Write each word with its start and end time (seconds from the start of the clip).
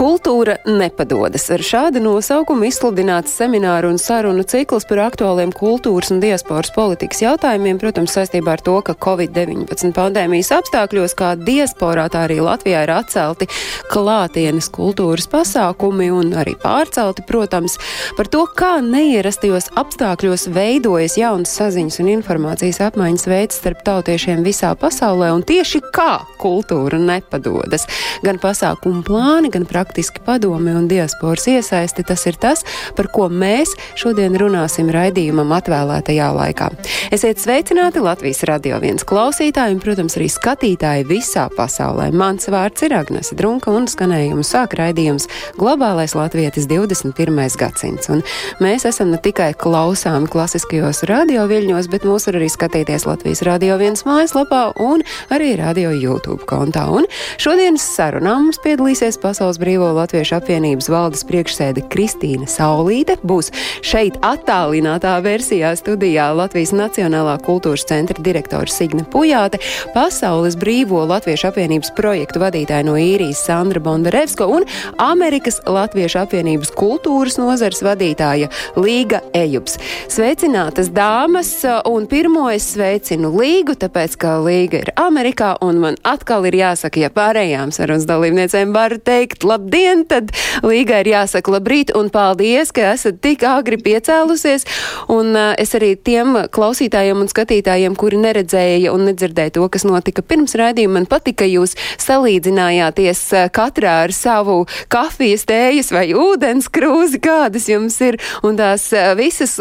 Kultūra 0.00 0.54
nepadodas. 0.64 1.42
Ar 1.52 1.60
šādu 1.60 2.00
nosaukumu 2.00 2.64
izsludināts 2.70 3.34
semināru 3.36 3.90
un 3.92 3.98
sarunu 4.00 4.46
cikls 4.48 4.86
par 4.88 5.02
aktuāliem 5.10 5.50
kultūras 5.52 6.08
un 6.14 6.22
diasporas 6.22 6.70
politikas 6.72 7.18
jautājumiem, 7.20 7.76
protams, 7.76 8.14
saistībā 8.16 8.54
ar 8.54 8.62
to, 8.64 8.78
ka 8.80 8.94
Covid-19 8.96 9.92
pandēmijas 9.92 10.54
apstākļos 10.56 11.14
kā 11.18 11.34
diasporā, 11.36 12.06
tā 12.08 12.22
arī 12.30 12.38
Latvijā 12.40 12.86
ir 12.86 12.92
atcelti 12.94 13.50
klātienes 13.92 14.70
kultūras 14.72 15.28
pasākumi 15.28 16.08
un 16.16 16.32
arī 16.32 16.56
pārcelti, 16.64 17.26
protams, 17.28 17.76
par 18.16 18.32
to, 18.32 18.46
kā 18.56 18.78
neierastajos 18.80 19.68
apstākļos 19.84 20.46
veidojas 20.56 21.18
jaunas 21.20 21.52
saziņas 21.60 22.00
un 22.00 22.10
informācijas 22.14 22.80
apmaiņas 22.88 23.28
veids 23.34 23.60
starp 23.60 23.84
tautiešiem 23.84 24.40
visā 24.48 24.72
pasaulē 24.80 25.28
un 25.36 25.44
tieši 25.44 25.84
kā 25.92 26.22
kultūra 26.40 26.96
nepadodas. 27.04 27.84
Gan 28.24 28.40
pasākumu 28.40 29.04
plāni, 29.04 29.52
gan 29.52 29.68
praktiski 29.68 29.89
praktiski 29.90 30.20
padomi 30.24 30.70
un 30.70 30.86
diasporas 30.88 31.48
iesaisti, 31.50 32.04
tas 32.06 32.22
ir 32.26 32.36
tas, 32.38 32.60
par 32.94 33.08
ko 33.10 33.24
mēs 33.26 33.72
šodien 33.98 34.36
runāsim 34.38 34.86
raidījumam 34.94 35.50
atvēlētajā 35.56 36.28
laikā. 36.30 36.68
Esiet 37.10 37.40
sveicināti 37.42 37.98
Latvijas 37.98 38.44
radio 38.46 38.78
viens 38.78 39.02
klausītāji 39.02 39.74
un, 39.74 39.80
protams, 39.82 40.14
arī 40.14 40.28
skatītāji 40.30 41.08
visā 41.08 41.48
pasaulē. 41.56 42.12
Mans 42.14 42.46
vārds 42.54 42.84
ir 42.86 42.94
Agnese 42.94 43.34
Drunka 43.34 43.74
un 43.74 43.88
skanējumu 43.90 44.44
sāk 44.46 44.76
raidījums 44.78 45.26
Globālais 45.58 46.14
Latvietis 46.14 46.70
21. 46.70 47.42
gadsimts. 47.58 48.12
Un 48.14 48.22
mēs 48.62 48.86
esam 48.86 49.10
ne 49.10 49.18
tikai 49.18 49.50
klausāmi 49.58 50.30
klasiskajos 50.30 51.02
radio 51.10 51.48
viļņos, 51.50 51.90
bet 51.90 52.06
mūs 52.06 52.30
var 52.30 52.38
arī 52.38 52.52
skatīties 52.52 53.08
Latvijas 53.10 53.42
radio 53.48 53.80
viens 53.82 54.06
mājaslapā 54.06 54.62
un 54.86 55.02
arī 55.34 55.56
radio 55.58 55.90
YouTube 55.90 56.46
kontā. 56.46 56.86
Un 56.94 57.10
šodienas 57.42 57.90
sarunā 57.98 58.38
mums 58.38 58.62
piedalīsies 58.62 59.18
Pasaules 59.18 59.58
brīvības 59.58 59.79
Brīvo 59.80 59.96
Latviešu 59.96 60.34
apvienības 60.36 60.90
valdes 60.92 61.22
priekšsēde 61.24 61.86
Kristīna 61.88 62.44
Saulīte 62.44 63.14
būs 63.24 63.46
šeit 63.80 64.18
attālinātā 64.20 65.14
versijā 65.24 65.70
studijā 65.78 66.26
Latvijas 66.36 66.74
Nacionālā 66.76 67.38
kultūras 67.40 67.86
centra 67.88 68.20
direktora 68.20 68.68
Signa 68.68 69.06
Pujāte, 69.08 69.56
Pasaules 69.94 70.58
Brīvo 70.60 71.06
Latviešu 71.08 71.48
apvienības 71.48 71.94
projektu 71.96 72.42
vadītāja 72.42 72.84
no 72.90 72.98
īrijas 73.00 73.40
Sandra 73.46 73.80
Bondarevska 73.80 74.44
un 74.52 74.66
Amerikas 75.00 75.62
Latviešu 75.64 76.20
apvienības 76.26 76.74
kultūras 76.76 77.40
nozars 77.40 77.80
vadītāja 77.80 78.50
Līga 78.76 79.22
Ejups. 79.32 79.78
Sveicinātas 80.12 80.92
dāmas 80.92 81.54
un 81.88 82.04
pirmo 82.10 82.50
es 82.52 82.68
sveicinu 82.74 83.32
Līgu, 83.32 83.78
tāpēc, 83.80 84.18
ka 84.20 84.36
Līga 84.44 84.84
ir 84.84 84.92
Amerikā 85.00 85.54
un 85.64 85.80
man 85.86 85.98
atkal 86.04 86.44
ir 86.52 86.60
jāsaka, 86.60 87.06
ja 87.06 87.14
pārējām 87.16 87.72
sarunas 87.72 88.04
dalībniecēm 88.12 88.76
var 88.76 88.98
teikt, 89.00 89.48
labi 89.48 89.69
labdien, 89.70 90.04
tad 90.04 90.30
Līgai 90.66 91.04
ir 91.04 91.12
jāsaka 91.14 91.54
labrīt 91.54 91.92
un 91.96 92.10
paldies, 92.10 92.72
ka 92.74 92.92
esat 92.92 93.20
tik 93.22 93.44
agri 93.46 93.78
piecēlusies. 93.80 94.66
Un 95.08 95.32
uh, 95.36 95.54
es 95.58 95.72
arī 95.78 95.94
tiem 95.96 96.48
klausītājiem 96.50 97.22
un 97.22 97.30
skatītājiem, 97.30 97.94
kuri 97.96 98.18
neredzēja 98.20 98.92
un 98.92 99.06
nedzirdēja 99.08 99.54
to, 99.54 99.68
kas 99.70 99.86
notika 99.86 100.22
pirms 100.22 100.56
raidījuma, 100.58 100.98
man 100.98 101.06
patika, 101.06 101.44
ka 101.44 101.46
jūs 101.48 101.76
salīdzinājāties 102.02 103.22
katrā 103.54 103.94
ar 104.04 104.12
savu 104.12 104.66
kafijas, 104.92 105.46
tējas 105.48 105.92
vai 105.94 106.10
ūdens 106.12 106.68
krūzi, 106.68 107.22
kādas 107.22 107.70
jums 107.70 107.96
ir. 108.04 108.18
Un 108.44 108.58
tās 108.58 108.90
visas, 109.16 109.54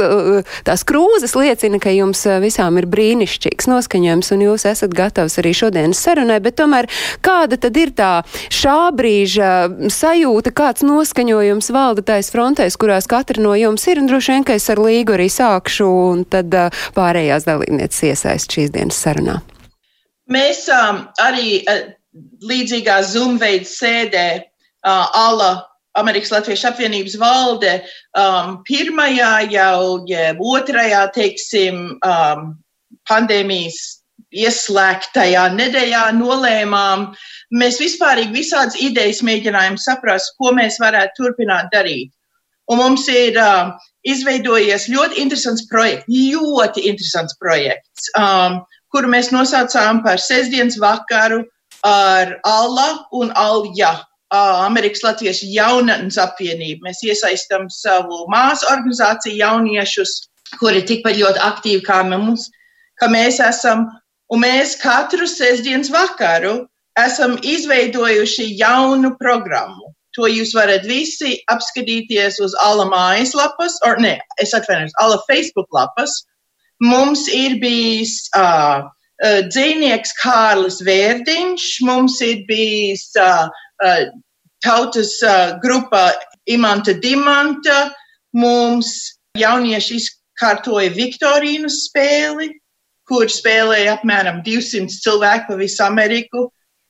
tās 0.68 0.84
krūzes 0.90 1.38
liecina, 1.38 1.80
ka 1.80 1.94
jums 1.94 2.26
visām 2.44 2.82
ir 2.82 2.90
brīnišķīgs 2.90 3.70
noskaņojums 3.70 4.34
un 4.36 4.46
jūs 4.50 4.66
esat 4.74 4.98
gatavs 4.98 5.40
arī 5.40 5.54
šodienas 5.56 6.02
sarunai, 6.04 6.42
bet 6.44 6.58
tomēr 6.60 6.90
kāda 7.24 7.62
tad 7.62 7.78
ir 7.80 7.94
tā 7.96 8.12
šā 8.52 8.90
brīža 8.98 9.54
sajūta, 10.00 10.54
kāds 10.56 10.86
noskaņojums 10.88 11.72
valda 11.76 12.06
tais 12.14 12.32
frontēs, 12.34 12.78
kurās 12.80 13.10
katra 13.10 13.44
no 13.44 13.54
jums 13.60 13.86
ir, 13.92 14.02
un 14.02 14.10
droši 14.10 14.36
vien, 14.36 14.48
ka 14.48 14.58
es 14.60 14.70
ar 14.72 14.82
Līgu 14.82 15.16
arī 15.18 15.30
sākšu, 15.34 15.88
un 16.14 16.26
tad 16.30 16.56
pārējās 16.96 17.48
dalībnieces 17.50 18.06
iesaist 18.12 18.56
šīs 18.56 18.74
dienas 18.76 19.00
sarunā. 19.04 19.40
Mēs 20.30 20.68
um, 20.74 21.04
arī 21.24 21.64
uh, 21.64 21.90
līdzīgā 22.46 23.00
Zoom 23.08 23.40
veidā 23.42 23.68
sēdē 23.68 24.28
uh, 24.40 25.08
ALA 25.18 25.54
Amerikas 25.98 26.32
Latviešu 26.32 26.70
apvienības 26.70 27.18
valde 27.20 27.80
um, 28.14 28.60
pirmajā 28.68 29.34
jau, 29.52 30.04
jeb 30.08 30.42
otrajā, 30.42 31.06
teiksim, 31.16 31.82
um, 32.06 32.52
pandēmijas 33.10 33.99
ieslēgtajā 34.36 35.48
nedēļā 35.56 36.04
nolēmām 36.18 37.10
mēs 37.60 37.80
vispārīgi 37.82 38.36
visādas 38.36 38.78
idejas 38.82 39.24
mēģinājām 39.26 39.78
saprast, 39.82 40.36
ko 40.38 40.54
mēs 40.58 40.80
varētu 40.82 41.24
turpināt 41.24 41.72
darīt. 41.74 42.12
Un 42.70 42.78
mums 42.78 43.08
ir 43.10 43.38
uh, 43.42 43.72
izveidojies 44.06 44.86
ļoti 44.94 45.24
interesants 45.24 45.66
projekts, 45.72 46.06
ļoti 46.10 46.86
interesants 46.92 47.34
projekts, 47.42 48.12
um, 48.20 48.60
kuru 48.94 49.10
mēs 49.10 49.32
nosaucām 49.34 50.04
par 50.06 50.22
sestdienas 50.22 50.78
vakaru 50.82 51.42
ar 51.86 52.38
Alla 52.46 52.92
un 53.12 53.34
Alja. 53.36 53.98
Uh, 54.30 54.62
Amerikas 54.68 55.02
Latviešu 55.02 55.48
jaunatnes 55.50 56.20
apvienību. 56.22 56.84
Mēs 56.86 57.00
iesaistām 57.02 57.64
savu 57.74 58.28
māsu 58.30 58.68
organizāciju 58.70 59.40
jauniešus, 59.40 60.12
kuri 60.62 60.84
tikpat 60.86 61.18
ļoti 61.18 61.42
aktīvi 61.42 61.82
kā 61.88 62.04
mums, 62.06 62.46
ka 63.02 63.10
mēs 63.10 63.40
esam, 63.42 63.88
un 64.34 64.44
mēs 64.44 64.76
katru 64.82 65.28
sestdienas 65.28 65.92
vakaru 65.94 66.68
esam 67.00 67.38
izveidojuši 67.44 68.52
jaunu 68.60 69.16
programmu. 69.20 69.94
To 70.18 70.28
jūs 70.28 70.56
varat 70.58 70.88
visi 70.90 71.38
apskatīties 71.54 72.40
uz 72.44 72.56
Ala 72.66 72.88
mājaslapas, 72.90 73.78
or 73.86 74.00
ne, 74.02 74.18
es 74.42 74.56
atvainojos, 74.58 74.96
Ala 75.02 75.20
Facebook 75.30 75.70
lapas. 75.76 76.16
Mums 76.82 77.28
ir 77.32 77.60
bijis 77.62 78.16
uh, 78.38 78.88
uh, 78.88 79.42
dzīvnieks 79.52 80.16
Kārlis 80.20 80.80
Vērdiņš, 80.88 81.68
mums 81.88 82.18
ir 82.26 82.42
bijis 82.50 83.06
uh, 83.20 83.48
uh, 83.86 84.02
tautas 84.66 85.14
uh, 85.24 85.60
grupa 85.64 86.10
Imanta 86.50 86.96
Dimanta, 86.98 87.92
mums 88.34 88.92
jaunieši 89.38 90.00
izkārtoja 90.02 90.90
Viktorīnu 90.96 91.70
spēli, 91.70 92.50
kur 93.10 93.28
spēlēja 93.32 93.98
apmēram 93.98 94.44
200 94.46 95.02
cilvēku 95.04 95.52
pa 95.52 95.60
visu 95.60 95.84
Ameriku. 95.86 96.48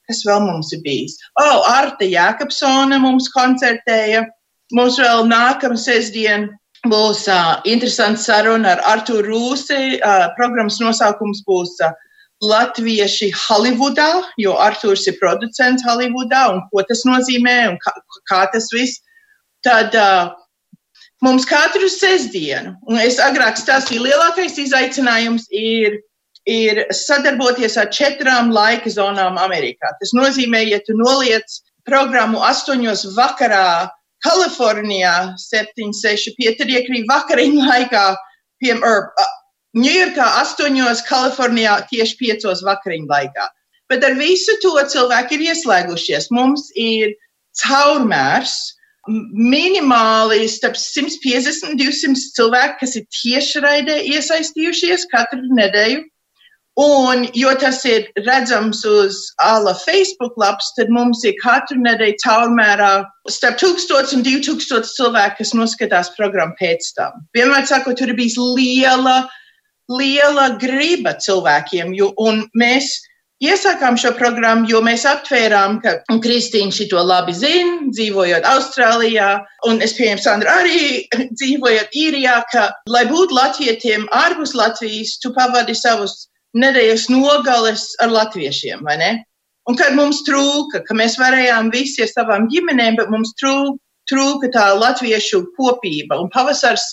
Kas 0.09 0.23
vēl 0.25 0.41
mums 0.41 0.73
ir 0.73 0.81
bijis? 0.85 1.17
O, 1.37 1.45
oh, 1.45 1.67
Arta 1.69 2.07
Jākapsone 2.07 2.97
mums 3.01 3.29
koncertēja. 3.33 4.25
Mums 4.75 4.99
vēl 5.01 5.25
nākamā 5.29 5.77
sestdiena 5.79 6.49
būs 6.89 7.25
uh, 7.29 7.59
interesants 7.69 8.25
saruna 8.29 8.75
ar 8.75 8.83
Arturu 8.93 9.25
Rūsi. 9.27 9.99
Uh, 9.99 10.29
programmas 10.37 10.79
nosaukums 10.81 11.43
būs 11.47 11.75
uh, 11.85 11.93
Latvieši 12.41 13.33
Holivudā, 13.35 14.09
jo 14.39 14.55
Arturs 14.55 15.05
ir 15.11 15.17
producents 15.19 15.83
Holivudā 15.83 16.45
un 16.53 16.61
ko 16.71 16.83
tas 16.87 17.03
nozīmē 17.07 17.57
un 17.73 17.79
kā, 17.83 17.93
kā 18.31 18.45
tas 18.53 18.69
viss. 18.73 19.01
Tad 19.65 19.95
uh, 19.99 20.31
mums 21.25 21.45
katru 21.45 21.89
sestdienu, 21.91 22.77
un 22.87 22.99
es 23.01 23.19
agrāk 23.19 23.59
stāstīju, 23.59 24.05
lielākais 24.07 24.55
izaicinājums 24.63 25.49
ir 25.51 25.99
ir 26.49 26.83
sadarboties 26.95 27.77
ar 27.77 27.89
četrām 27.93 28.51
laika 28.55 28.91
zonām 28.93 29.37
Amerikā. 29.41 29.93
Tas 30.01 30.13
nozīmē, 30.17 30.63
ja 30.69 30.79
tu 30.85 30.95
noliec 30.97 31.59
programmu 31.87 32.41
astoņos 32.45 33.05
vakarā 33.17 33.89
Kalifornijā, 34.25 35.35
7, 35.39 35.93
6, 35.95 36.33
5, 36.39 36.57
tad 36.59 36.73
iekrīt 36.73 37.05
vakariņu 37.09 37.67
laikā, 37.69 38.07
piemēram, 38.63 39.13
Ņujorkā 39.77 40.25
astoņos, 40.41 41.03
Kalifornijā 41.05 41.75
tieši 41.91 42.15
piecos 42.17 42.63
vakariņu 42.65 43.05
laikā. 43.05 43.45
Bet 43.89 44.01
ar 44.05 44.15
visu 44.17 44.55
to 44.63 44.73
cilvēki 44.93 45.37
ir 45.37 45.43
ieslēgušies. 45.51 46.31
Mums 46.33 46.71
ir 46.73 47.13
caurmērs, 47.61 48.55
minimāli 49.09 50.47
starp 50.49 50.77
150 50.77 51.69
un 51.69 51.77
200 51.79 52.33
cilvēki, 52.37 52.77
kas 52.81 52.95
ir 52.97 53.05
tiešraidē 53.13 53.99
iesaistījušies 54.15 55.05
katru 55.13 55.45
nedēļu. 55.57 56.03
Un, 56.79 57.25
jo 57.35 57.51
tas 57.59 57.81
ir 57.83 58.05
redzams 58.23 58.85
uz 58.87 59.17
ala 59.43 59.73
Facebook 59.81 60.37
lapas, 60.39 60.69
tad 60.77 60.91
mums 60.95 61.25
ir 61.27 61.35
katru 61.41 61.75
nedēļu 61.83 62.15
caurmērā 62.23 62.91
starp 63.27 63.59
1000 63.59 64.15
un 64.15 64.23
2000 64.23 64.87
cilvēku, 64.93 65.41
kas 65.41 65.51
noskatās 65.59 66.13
programmu 66.15 66.55
pēc 66.61 66.93
tam. 66.95 67.19
Vienmēr 67.35 67.67
sakot, 67.67 67.99
tur 67.99 68.13
ir 68.13 68.15
bijis 68.15 68.37
liela, 68.39 69.25
liela 69.91 70.53
griba 70.61 71.17
cilvēkiem, 71.19 71.91
jo, 71.99 72.13
un 72.15 72.45
mēs 72.55 72.93
iesākām 73.43 73.99
šo 73.99 74.13
programmu, 74.15 74.67
jo 74.71 74.79
mēs 74.83 75.03
aptvērām, 75.07 75.81
ka 75.83 75.97
Kristīna 76.23 76.71
šito 76.75 77.03
labi 77.03 77.35
zina, 77.35 77.91
dzīvojot 77.91 78.47
Austrālijā, 78.53 79.29
un 79.67 79.83
es 79.83 79.97
pieņemu 79.99 80.23
Sandra 80.23 80.61
arī 80.63 81.03
dzīvojot 81.35 82.01
īrijā, 82.07 82.39
ka, 82.55 82.69
lai 82.87 83.03
būtu 83.11 83.35
latvietiem 83.35 84.07
ārpus 84.15 84.55
Latvijas, 84.55 85.17
tu 85.19 85.35
pavadi 85.35 85.75
savus 85.75 86.29
nedēļas 86.57 87.09
nogales 87.13 87.91
ar 88.03 88.13
latviešiem, 88.13 88.81
vai 88.85 88.97
ne? 89.01 89.11
Un 89.69 89.77
kad 89.77 89.93
mums 89.93 90.23
trūka, 90.25 90.81
ka 90.87 90.95
mēs 90.97 91.19
varējām 91.21 91.69
visi 91.73 92.01
ar 92.01 92.09
savām 92.09 92.47
ģimenēm, 92.49 92.97
bet 92.97 93.11
mums 93.13 93.35
trūka, 93.37 93.77
trūka 94.09 94.49
tā 94.55 94.65
latviešu 94.73 95.43
kopība. 95.57 96.17
Un 96.17 96.31
pavasars 96.33 96.87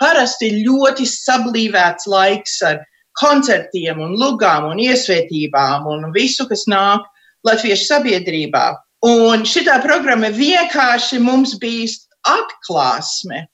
parasti 0.00 0.50
ļoti 0.60 1.06
sablīvēts 1.08 2.08
laiks 2.10 2.58
ar 2.68 2.82
koncertiem 3.18 4.02
un 4.04 4.12
lugām 4.20 4.68
un 4.68 4.82
iesvētībām 4.82 5.88
un 5.90 6.10
visu, 6.14 6.46
kas 6.50 6.66
nāk 6.70 7.06
latviešu 7.48 7.88
sabiedrībā. 7.94 8.66
Un 9.08 9.46
šitā 9.46 9.78
programma 9.82 10.30
vienkārši 10.34 11.20
mums 11.22 11.56
bija 11.62 11.88
atklāsme. 12.28 13.46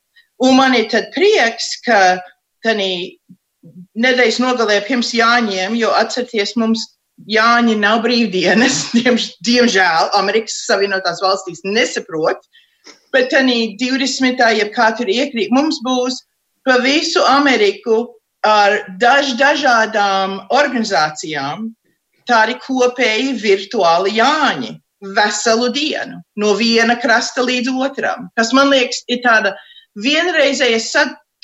Un 0.43 0.57
man 0.59 0.75
ir 0.75 0.89
tad 0.91 1.13
prieks, 1.15 1.77
ka 1.85 2.19
tādā 2.65 2.91
nedēļas 3.95 4.41
nogalē 4.43 4.81
pirms 4.89 5.13
Jāņiem, 5.17 5.77
jo 5.79 5.93
atcerieties, 5.97 6.55
mums 6.61 6.89
Jāņi 7.31 7.77
nav 7.79 8.03
brīvdienas, 8.05 8.81
diemž, 8.97 9.31
diemžēl 9.47 10.13
Amerikas 10.19 10.65
Savienotās 10.69 11.23
valstīs 11.25 11.63
nesaprot, 11.65 12.43
bet 13.15 13.31
tādā 13.33 13.77
20. 13.81 14.43
jeb 14.59 14.73
kā 14.75 14.91
tur 14.99 15.11
iekrīt, 15.11 15.53
mums 15.55 15.79
būs 15.87 16.21
pa 16.67 16.81
visu 16.83 17.23
Ameriku 17.29 18.09
ar 18.45 18.81
daž, 19.01 19.35
dažādām 19.41 20.41
organizācijām 20.53 21.71
tādi 22.29 22.57
kopēji 22.65 23.37
virtuāli 23.41 24.17
Jāņi 24.19 24.73
veselu 25.15 25.69
dienu, 25.73 26.21
no 26.41 26.55
viena 26.57 26.97
krasta 27.01 27.45
līdz 27.45 27.73
otram. 27.87 28.29
Tas 28.37 28.53
man 28.57 28.71
liekas, 28.73 29.03
ir 29.13 29.21
tāda 29.25 29.53
vienreizēja 30.01 30.81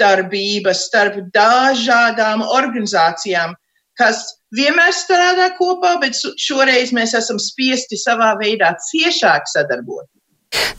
sadarbība 0.01 0.73
starp 0.75 1.19
dažādām 1.35 2.43
organizācijām, 2.43 3.53
kas 3.99 4.23
vienmēr 4.57 4.95
strādā 4.97 5.51
kopā, 5.59 5.99
bet 6.01 6.17
šoreiz 6.41 6.93
mēs 6.97 7.15
esam 7.15 7.39
spiesti 7.39 7.99
savā 8.01 8.33
veidā 8.41 8.73
ciešāk 8.89 9.49
sadarboties. 9.53 10.20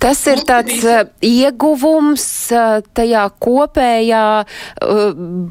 Tas 0.01 0.17
ir 0.25 0.39
tāds 0.49 0.81
uh, 0.81 1.03
ieguvums 1.21 2.23
uh, 2.57 2.79
tajā 2.97 3.27
kopējā 3.37 4.23
uh, 4.41 5.01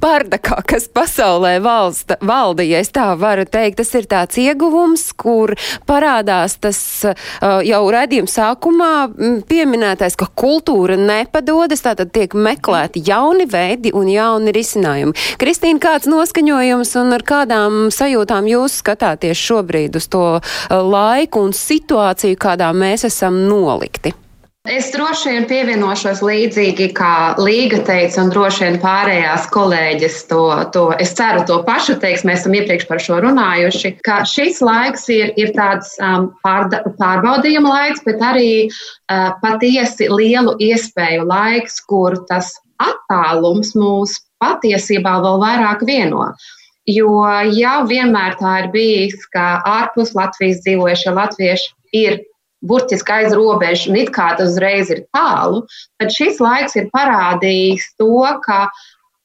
bardakā, 0.02 0.56
kas 0.66 0.88
pasaulē 0.90 1.52
valsta, 1.62 2.16
valda, 2.26 2.64
ja 2.66 2.80
es 2.82 2.90
tā 2.90 3.12
varu 3.20 3.44
teikt. 3.46 3.78
Tas 3.78 3.94
ir 3.94 4.08
tāds 4.10 4.40
ieguvums, 4.42 5.04
kur 5.14 5.54
parādās 5.86 6.56
tas 6.60 6.80
jau 7.64 7.80
redzījuma 7.94 8.28
sākumā 8.28 8.90
pieminētais, 9.48 10.16
ka 10.18 10.26
kultūra 10.36 10.98
nepadodas, 10.98 11.84
tātad 11.86 12.10
tiek 12.12 12.34
meklēti 12.34 13.04
jauni 13.06 13.46
veidi 13.48 13.94
un 13.96 14.10
jauni 14.10 14.52
risinājumi. 14.56 15.14
Kristīna, 15.40 15.78
kāds 15.80 16.10
noskaņojums 16.10 16.92
un 17.00 17.14
ar 17.16 17.24
kādām 17.30 17.78
sajūtām 17.94 18.50
jūs 18.50 18.80
skatāties 18.82 19.38
šobrīd 19.38 20.00
uz 20.00 20.10
to 20.10 20.26
laiku 20.68 21.46
un 21.46 21.54
situāciju, 21.56 22.40
kādā 22.40 22.74
mēs 22.76 23.06
esam 23.08 23.44
nolikti? 23.46 24.09
Es 24.70 24.92
droši 24.94 25.32
vien 25.32 25.46
pievienošos 25.50 26.20
līdzīgi, 26.22 26.92
kā 26.94 27.34
Līga 27.42 27.80
teica, 27.88 28.20
un 28.22 28.28
droši 28.30 28.62
vien 28.62 28.76
pārējās 28.78 29.48
kolēģis 29.50 30.18
to, 30.30 30.44
to 30.70 30.84
es 31.02 31.10
ceru, 31.18 31.42
to 31.48 31.56
pašu 31.66 31.96
teiks. 31.98 32.22
Mēs 32.28 32.44
esam 32.44 32.54
iepriekš 32.54 32.86
par 32.86 33.02
šo 33.02 33.18
runājuši, 33.24 33.96
ka 34.06 34.20
šis 34.30 34.60
laiks 34.62 35.08
ir, 35.10 35.32
ir 35.40 35.50
tāds 35.56 35.96
um, 35.98 36.28
pārda, 36.46 36.84
pārbaudījuma 37.00 37.72
laiks, 37.74 38.04
bet 38.06 38.22
arī 38.22 38.52
uh, 38.68 39.32
patiesi 39.42 40.06
lielu 40.12 40.54
iespēju 40.62 41.26
laiks, 41.26 41.82
kur 41.90 42.20
tas 42.30 42.54
attālums 42.78 43.74
mūs 43.74 44.20
patiesībā 44.38 45.18
vēl 45.26 45.42
vairāk 45.42 45.82
vieno. 45.88 46.30
Jo 46.86 47.10
jau 47.58 47.78
vienmēr 47.90 48.38
tā 48.38 48.56
ir 48.62 48.70
bijis, 48.76 49.18
ka 49.34 49.64
ārpus 49.66 50.14
Latvijas 50.14 50.62
dzīvojušie 50.62 51.18
latvieši 51.18 51.72
ir 52.06 52.22
burtiski 52.62 53.12
aiz 53.12 53.34
robežas, 53.36 53.88
un 53.88 53.98
it 54.00 54.12
kā 54.14 54.30
tas 54.38 54.52
uzreiz 54.52 54.90
ir 54.92 55.04
tālu, 55.16 55.64
tad 56.00 56.14
šis 56.14 56.40
laiks 56.44 56.76
ir 56.80 56.90
parādījis 56.94 57.86
to, 58.00 58.24
ka 58.44 58.66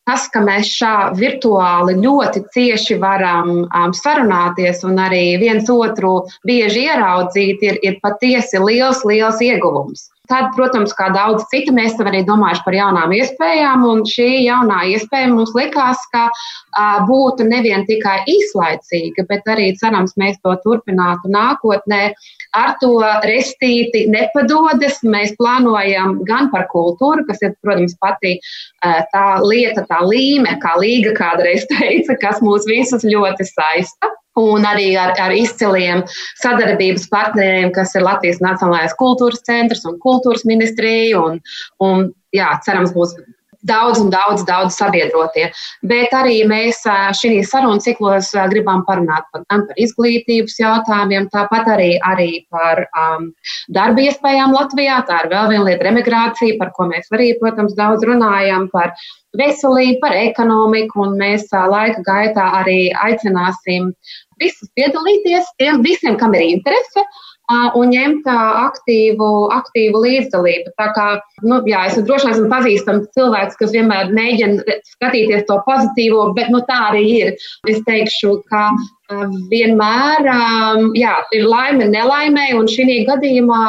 tas, 0.06 0.28
ka 0.32 0.42
mēs 0.46 0.70
šā 0.78 0.96
virtuāli 1.18 1.98
ļoti 2.02 2.46
cieši 2.54 3.00
varam 3.02 3.54
um, 3.66 3.94
sarunāties 3.98 4.84
un 4.88 5.00
arī 5.02 5.24
viens 5.42 5.70
otru 5.72 6.20
bieži 6.48 6.86
ieraudzīt, 6.90 7.64
ir, 7.66 7.80
ir 7.82 7.98
patiesi 8.04 8.62
liels, 8.62 9.02
liels 9.08 9.42
ieguvums. 9.42 10.12
Tad, 10.30 10.48
protams, 10.56 10.94
kā 10.98 11.12
daudz 11.14 11.44
citu, 11.52 11.74
mēs 11.76 11.98
tam 12.00 12.08
arī 12.10 12.24
domājuši 12.26 12.64
par 12.66 12.74
jaunām 12.74 13.12
iespējām, 13.14 13.84
un 13.86 14.02
šī 14.10 14.30
jaunā 14.48 14.80
iespēja 14.96 15.30
mums 15.30 15.54
likās, 15.58 16.02
ka 16.14 16.24
uh, 16.32 17.04
būtu 17.06 17.46
nevien 17.46 17.86
tikai 17.86 18.18
īslaicīga, 18.34 19.28
bet 19.30 19.46
arī 19.54 19.72
cerams, 19.78 20.16
mēs 20.18 20.40
to 20.42 20.56
turpinātu 20.66 21.30
nākotnē. 21.34 22.02
Ar 22.56 22.76
to 22.82 22.98
restīti 23.26 24.06
nepadodas. 24.12 25.02
Mēs 25.04 25.36
plānojam 25.40 26.20
gan 26.28 26.52
par 26.54 26.68
kultūru, 26.72 27.26
kas 27.28 27.42
ir, 27.44 27.56
protams, 27.66 27.98
pati 28.02 28.38
tā 28.82 29.26
lieta, 29.44 29.86
tā 29.90 30.02
līme, 30.06 30.58
kā 30.64 30.76
Līga 30.80 31.16
kādreiz 31.18 31.68
teica, 31.72 32.18
kas 32.22 32.44
mūs 32.46 32.68
visus 32.70 33.08
ļoti 33.08 33.48
saista 33.52 34.14
un 34.40 34.66
arī 34.68 34.90
ar, 35.00 35.14
ar 35.22 35.32
izciliem 35.36 36.04
sadarbības 36.42 37.08
partneriem, 37.12 37.72
kas 37.76 37.96
ir 37.96 38.04
Latvijas 38.04 38.42
Nacionālais 38.44 38.96
kultūras 39.00 39.44
centrs 39.48 39.86
un 39.88 40.00
kultūras 40.04 40.44
ministrija. 40.48 41.22
Un, 41.22 41.40
un, 41.84 42.10
jā, 42.36 42.50
cerams, 42.66 42.92
būs 42.96 43.16
daudz 43.66 44.00
un 44.02 44.12
daudz, 44.14 44.44
daudz 44.48 44.78
sabiedrotie. 44.78 45.50
Bet 45.90 46.14
arī 46.16 46.40
mēs 46.50 46.84
šī 47.20 47.40
sarunu 47.48 47.82
ciklos 47.84 48.32
gribam 48.52 48.84
parunāt 48.88 49.28
par, 49.34 49.46
gan 49.52 49.66
par 49.70 49.82
izglītības 49.82 50.60
jautājumiem, 50.62 51.30
tāpat 51.34 51.70
arī, 51.76 51.92
arī 52.06 52.30
par 52.54 52.86
um, 52.88 53.32
darba 53.74 54.06
iespējām 54.08 54.56
Latvijā. 54.56 55.02
Tā 55.10 55.24
ir 55.24 55.32
vēl 55.34 55.52
viena 55.54 55.68
lieta- 55.70 55.90
emigrācija, 55.94 56.60
par 56.62 56.74
ko 56.78 56.90
mēs 56.92 57.12
arī, 57.14 57.34
protams, 57.42 57.76
daudz 57.78 58.06
runājam. 58.06 58.70
Par 58.72 58.94
veselību, 59.38 60.00
par 60.02 60.16
ekonomiku, 60.16 61.02
un 61.06 61.18
mēs 61.20 61.50
laika 61.52 62.04
gaitā 62.08 62.46
arī 62.62 62.80
aicināsim 63.06 63.92
visus 64.42 64.70
piedalīties, 64.78 65.52
tiem 65.60 65.82
visiem, 65.86 66.18
kam 66.20 66.36
ir 66.36 66.46
interese, 66.56 67.04
un 67.52 67.92
ņemt 67.94 68.28
aktīvu, 68.32 69.30
aktīvu 69.54 70.02
līdzdalību. 70.06 70.74
Tā 70.80 70.88
kā, 70.96 71.08
nu, 71.46 71.60
jā, 71.70 71.86
es 71.90 72.00
droši 72.00 72.28
vien 72.28 72.36
esmu 72.36 72.50
pazīstams 72.54 73.12
cilvēks, 73.18 73.60
kas 73.60 73.74
vienmēr 73.76 74.14
mēģina 74.16 74.80
skatīties 74.96 75.46
to 75.50 75.60
pozitīvo, 75.68 76.32
bet 76.38 76.50
nu, 76.54 76.64
tā 76.70 76.80
arī 76.92 77.06
ir. 77.20 77.34
Es 77.70 77.82
teikšu, 77.86 78.40
ka 78.50 78.70
vienmēr 79.52 80.32
jā, 80.98 81.16
ir 81.38 81.46
laime 81.46 81.90
nelaimē, 81.92 82.50
un 82.58 82.70
šī 82.72 83.04
gadījumā 83.10 83.62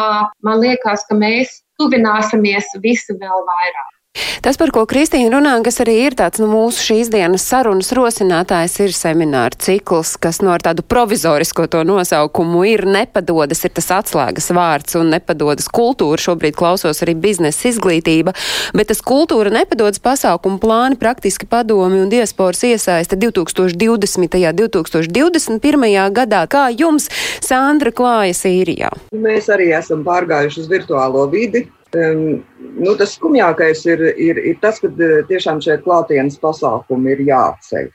man 0.47 0.65
liekas, 0.65 1.05
ka 1.09 1.19
mēs 1.19 1.61
tuvināsimies 1.81 2.73
visi 2.81 3.17
vēl 3.21 3.45
vairāk. 3.45 3.96
Tas, 4.45 4.59
par 4.61 4.73
ko 4.75 4.85
Kristīna 4.89 5.31
runā, 5.35 5.55
kas 5.65 5.81
arī 5.85 5.97
ir 6.07 6.17
tāds 6.19 6.41
nu, 6.43 6.49
mūsu 6.51 6.83
šīs 6.91 7.11
dienas 7.13 7.45
sarunas 7.47 7.93
rosinātājs, 7.97 8.79
ir 8.85 8.95
semināra 8.97 9.57
cikls, 9.61 10.15
kas 10.21 10.41
no 10.45 10.53
ar 10.55 10.65
tādu 10.65 10.85
provizorisko 10.87 11.67
to 11.73 11.83
nosaukumu 11.87 12.65
ir 12.69 12.85
nepadodas, 12.89 13.65
ir 13.67 13.75
tas 13.77 13.91
atslēgas 13.99 14.51
vārds 14.57 14.99
un 15.01 15.13
nepadodas 15.15 15.69
kultūra. 15.73 16.21
Šobrīd 16.27 16.57
klausos 16.59 17.03
arī 17.05 17.17
biznesa 17.27 17.69
izglītība, 17.71 18.35
bet 18.77 18.91
tas 18.93 19.03
kultūra 19.05 19.53
nepadodas 19.55 20.03
pasākumu 20.03 20.61
plāni 20.63 20.99
praktiski 21.01 21.49
padomi 21.51 22.03
un 22.05 22.13
diasporas 22.13 22.65
iesaista 22.67 23.19
2020. 23.21 24.37
un 24.37 24.61
2021. 24.63 26.13
gadā. 26.17 26.45
Kā 26.51 26.67
jums, 26.73 27.09
Sandra, 27.45 27.93
klājas 27.95 28.45
īrijā? 28.49 28.93
Mēs 29.15 29.51
arī 29.53 29.73
esam 29.77 30.05
pārgājuši 30.07 30.65
uz 30.65 30.71
virtuālo 30.71 31.27
vidi 31.33 31.67
Um, 31.97 32.43
nu, 32.76 32.93
tas 32.99 33.15
skumjākais 33.17 33.85
ir, 33.88 34.03
ir, 34.21 34.41
ir 34.50 34.57
tas, 34.61 34.81
ka 34.83 34.91
eh, 34.91 35.23
tiešām 35.29 35.62
šeit 35.65 35.85
klātienes 35.87 36.37
pasākumi 36.43 37.15
ir 37.15 37.23
jāceļ. 37.29 37.88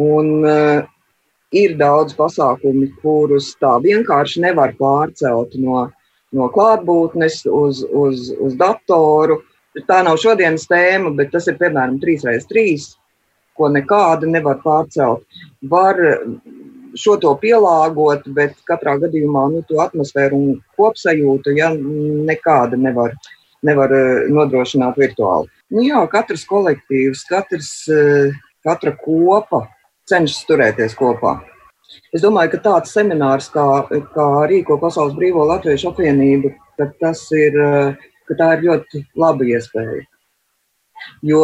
Un 0.00 0.30
uh, 0.46 0.86
ir 1.54 1.76
daudz 1.78 2.16
pasākumu, 2.18 2.88
kurus 3.02 3.52
tā 3.62 3.76
vienkārši 3.82 4.42
nevar 4.46 4.74
pārcelt 4.78 5.54
no, 5.60 5.84
no 6.34 6.48
klātbūtnes 6.54 7.44
uz, 7.50 7.84
uz, 7.84 8.30
uz 8.40 8.56
datoru. 8.58 9.40
Tā 9.88 10.00
nav 10.06 10.18
šodienas 10.22 10.68
tēma, 10.70 11.12
bet 11.18 11.32
tas 11.34 11.48
ir 11.50 11.58
piemēram 11.60 12.00
3x3, 12.02 12.64
ko 13.58 13.70
nekāda 13.74 14.30
nevar 14.30 14.60
pārcelt. 14.62 15.26
Var 15.70 16.00
šo 16.98 17.16
to 17.20 17.32
pielāgot, 17.40 18.26
bet 18.36 18.56
katrā 18.68 18.96
gadījumā 19.02 19.46
nu, 19.52 19.62
to 19.68 19.80
atmosfēru 19.82 20.38
un 20.38 20.58
kopsajūtu 20.78 21.54
ja, 21.58 21.70
nekāda 21.74 22.78
nevar, 22.80 23.14
nevar 23.66 23.94
eh, 23.94 24.26
nodrošināt 24.32 24.98
virtuāli. 25.00 25.50
Nu, 25.74 25.82
jā, 25.86 26.02
katrs 26.12 26.44
kolektīvs, 26.50 27.24
katrs, 27.30 27.72
eh, 27.90 28.34
katra 28.64 28.94
kopa 29.00 29.64
cenšas 30.10 30.46
turēties 30.48 30.96
kopā. 30.98 31.38
Es 32.14 32.22
domāju, 32.24 32.54
ka 32.54 32.62
tāds 32.64 32.94
seminārs, 32.94 33.50
kā, 33.52 33.64
kā 34.14 34.26
rīko 34.50 34.78
Pasaules 34.80 35.14
Brīvo 35.18 35.44
Latviešu 35.50 35.92
apvienība, 35.92 36.50
ir, 36.80 37.58
ka 38.26 38.36
tā 38.38 38.48
ir 38.56 38.64
ļoti 38.64 39.04
laba 39.20 39.46
iespēja. 39.46 40.02
Jo 41.26 41.42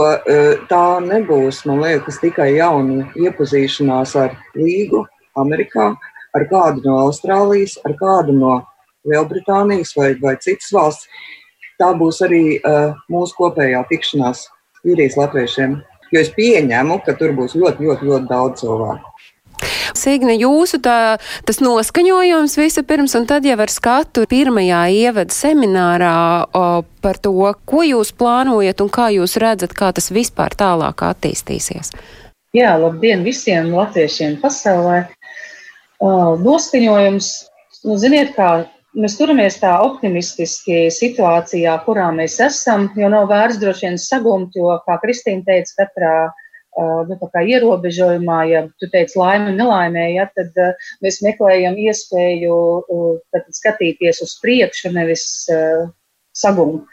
tā 0.70 0.84
nebūs, 1.04 1.60
man 1.68 1.82
liekas, 1.84 2.18
tikai 2.22 2.54
jauna 2.56 3.10
iepazīšanās 3.18 4.14
ar 4.16 4.38
līgu 4.56 5.04
Amerikā, 5.42 5.90
ar 6.36 6.46
kādu 6.50 6.84
no 6.86 6.98
Austrālijas, 7.06 7.76
ar 7.84 7.96
kādu 7.98 8.36
no 8.36 8.54
Lielbritānijas 9.08 9.94
vai, 9.96 10.14
vai 10.22 10.36
citas 10.42 10.70
valsts. 10.76 11.08
Tā 11.80 11.94
būs 11.96 12.20
arī 12.26 12.44
uh, 12.58 12.92
mūsu 13.08 13.36
kopējā 13.38 13.80
tikšanās 13.88 14.44
īrijas 14.84 15.16
latviešiem. 15.16 15.78
Jo 16.12 16.20
es 16.20 16.32
pieņemu, 16.34 16.98
ka 17.06 17.14
tur 17.16 17.32
būs 17.36 17.54
ļoti, 17.56 17.86
ļoti, 17.86 18.10
ļoti 18.10 18.28
daudz 18.28 18.64
cilvēku. 18.64 19.10
Signe, 19.96 20.34
jūsu 20.38 20.80
tā, 20.82 21.18
tas 21.46 21.60
noskaņojums 21.60 22.56
vispirms, 22.60 23.14
un 23.18 23.26
tad 23.28 23.44
jau 23.48 23.58
ar 23.60 23.72
skatu 23.72 24.24
pirmajā 24.30 24.84
ievada 24.94 25.34
seminārā 25.34 26.16
o, 26.46 26.64
par 27.04 27.20
to, 27.20 27.34
ko 27.68 27.84
jūs 27.84 28.14
plānojat 28.16 28.80
un 28.80 28.90
kā 28.92 29.10
jūs 29.16 29.36
redzat, 29.42 29.74
kā 29.76 29.90
tas 29.96 30.10
vispār 30.14 30.56
tālāk 30.56 31.04
attīstīsies. 31.10 31.92
Jā, 32.56 32.74
labdien 32.80 33.22
visiem 33.26 33.70
latviešiem 33.74 34.40
pasaulē. 34.42 35.04
Noskaņojums, 36.00 37.30
nu, 37.84 37.96
ziniet, 38.00 38.32
kā 38.36 38.50
mēs 38.96 39.16
turamies 39.18 39.58
tā 39.60 39.74
optimistiski 39.84 40.86
situācijā, 40.94 41.74
kurā 41.84 42.08
mēs 42.16 42.38
esam, 42.40 42.88
jo 42.96 43.10
nav 43.12 43.28
vērts 43.30 43.60
droši 43.60 43.86
vien 43.86 43.98
sagumt, 44.00 44.56
jo, 44.56 44.72
kā 44.86 44.96
Kristīna 45.02 45.44
teica, 45.46 45.74
katrā 45.82 46.14
nu, 47.10 47.18
ierobežojumā, 47.20 48.38
ja 48.48 48.62
tu 48.80 48.88
teici 48.92 49.18
laimi 49.18 49.52
un 49.52 49.60
nelaimē, 49.60 50.06
ja, 50.14 50.28
tad 50.34 50.56
mēs 51.04 51.20
meklējam 51.26 51.76
iespēju 51.76 52.56
uh, 52.80 53.44
skatīties 53.60 54.22
uz 54.24 54.38
priekšu, 54.40 54.94
nevis 54.96 55.26
sagumt. 56.32 56.88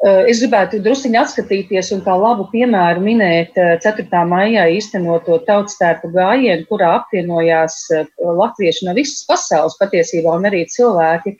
Eh, 0.00 0.30
es 0.32 0.38
gribētu 0.40 0.78
druskuļi 0.80 1.18
atskatīties 1.20 1.90
un 1.92 1.98
kā 2.06 2.14
labu 2.16 2.46
piemēru 2.48 3.02
minēt 3.04 3.58
4. 3.84 4.06
Eh, 4.06 4.22
maijā 4.30 4.62
īstenoto 4.72 5.36
tautstērpu 5.44 6.08
gājienu, 6.14 6.64
kurā 6.70 6.94
apvienojās 7.02 7.76
eh, 7.92 8.08
latvieši 8.40 8.88
no 8.88 8.94
visas 8.96 9.26
pasaules 9.28 9.76
patiesībā 9.76 10.38
un 10.38 10.48
arī 10.48 10.62
cilvēki, 10.72 11.34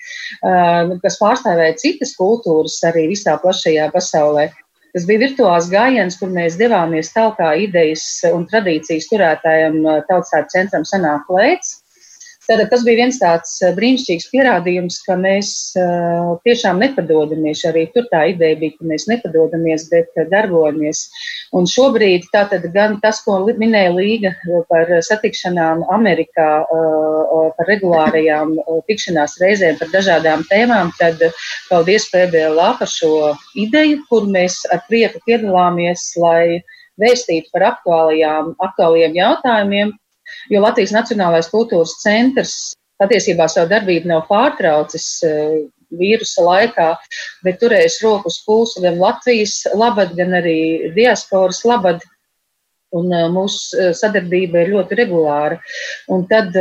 kas 1.00 1.16
pārstāvēja 1.22 1.78
citas 1.80 2.12
kultūras 2.18 2.76
arī 2.90 3.06
visā 3.14 3.38
plašajā 3.40 3.88
pasaulē. 3.96 4.50
Tas 4.92 5.06
bija 5.08 5.22
virtuāls 5.24 5.70
gājiens, 5.72 6.18
kur 6.20 6.28
mēs 6.34 6.58
devāmies 6.60 7.14
tālāk 7.14 7.40
idejas 7.64 8.04
un 8.28 8.44
tradīcijas 8.50 9.08
turētājiem 9.08 9.80
tautstērpu 10.10 10.52
centram 10.52 10.84
sanāk 10.84 11.32
lēts 11.32 11.79
Tātad 12.50 12.66
tas 12.72 12.80
bija 12.82 13.04
viens 13.04 13.18
tāds 13.20 13.52
eh, 13.62 13.70
brīnišķīgs 13.76 14.24
pierādījums, 14.32 14.96
ka 15.06 15.14
mēs 15.20 15.50
uh, 15.78 16.32
tiešām 16.42 16.80
nepadodamies. 16.82 17.60
Arī 17.68 17.84
tur 17.94 18.08
tā 18.10 18.24
ideja 18.32 18.58
bija, 18.58 18.74
ka 18.74 18.88
mēs 18.90 19.06
nepadodamies, 19.06 19.84
bet 19.92 20.10
uh, 20.18 20.26
darbojamies. 20.32 21.04
Un 21.54 21.68
šobrīd 21.70 22.26
tātad 22.34 22.66
gan 22.74 22.96
tas, 23.04 23.20
ko 23.22 23.38
minēja 23.46 23.92
Līga 23.94 24.34
par 24.70 24.90
satikšanām 25.06 25.82
Amerikā, 25.94 26.48
par 27.56 27.68
regulārajām 27.70 28.52
tikšanās 28.86 29.34
reizēm 29.42 29.78
par 29.80 29.90
dažādām 29.94 30.44
tēmām, 30.50 30.92
tad 30.98 31.22
paldies 31.68 32.06
PBLA 32.12 32.68
par 32.78 32.90
šo 32.90 33.32
ideju, 33.58 34.04
kur 34.10 34.28
mēs 34.30 34.60
ar 34.70 34.84
prieku 34.86 35.22
piedalāmies, 35.26 36.06
lai 36.22 36.62
vēstītu 37.02 37.50
par 37.54 37.66
aktuālajām, 37.72 38.54
aktuālajiem 38.68 39.18
jautājumiem, 39.18 39.92
jo 40.50 40.62
Latvijas 40.62 40.94
Nacionālais 40.96 41.50
kultūras 41.52 41.96
centrs 42.02 42.54
patiesībā 43.00 43.48
savu 43.48 43.70
darbību 43.70 44.10
nav 44.10 44.26
pārtraucis 44.28 45.08
eh, 45.26 45.58
vīrusa 46.00 46.44
laikā, 46.46 46.88
bet 47.44 47.58
turējis 47.62 48.00
rokas 48.04 48.38
pulsu 48.46 48.84
gan 48.84 49.00
Latvijas 49.00 49.62
labad, 49.74 50.14
gan 50.18 50.36
arī 50.38 50.92
diasporas 50.96 51.64
labad. 51.66 52.04
Un 52.90 53.12
uh, 53.14 53.28
mūsu 53.30 53.76
eh, 53.78 53.92
sadarbība 53.94 54.64
ir 54.64 54.72
ļoti 54.72 54.96
regulāra. 54.98 55.60
Un 56.10 56.24
tad, 56.30 56.56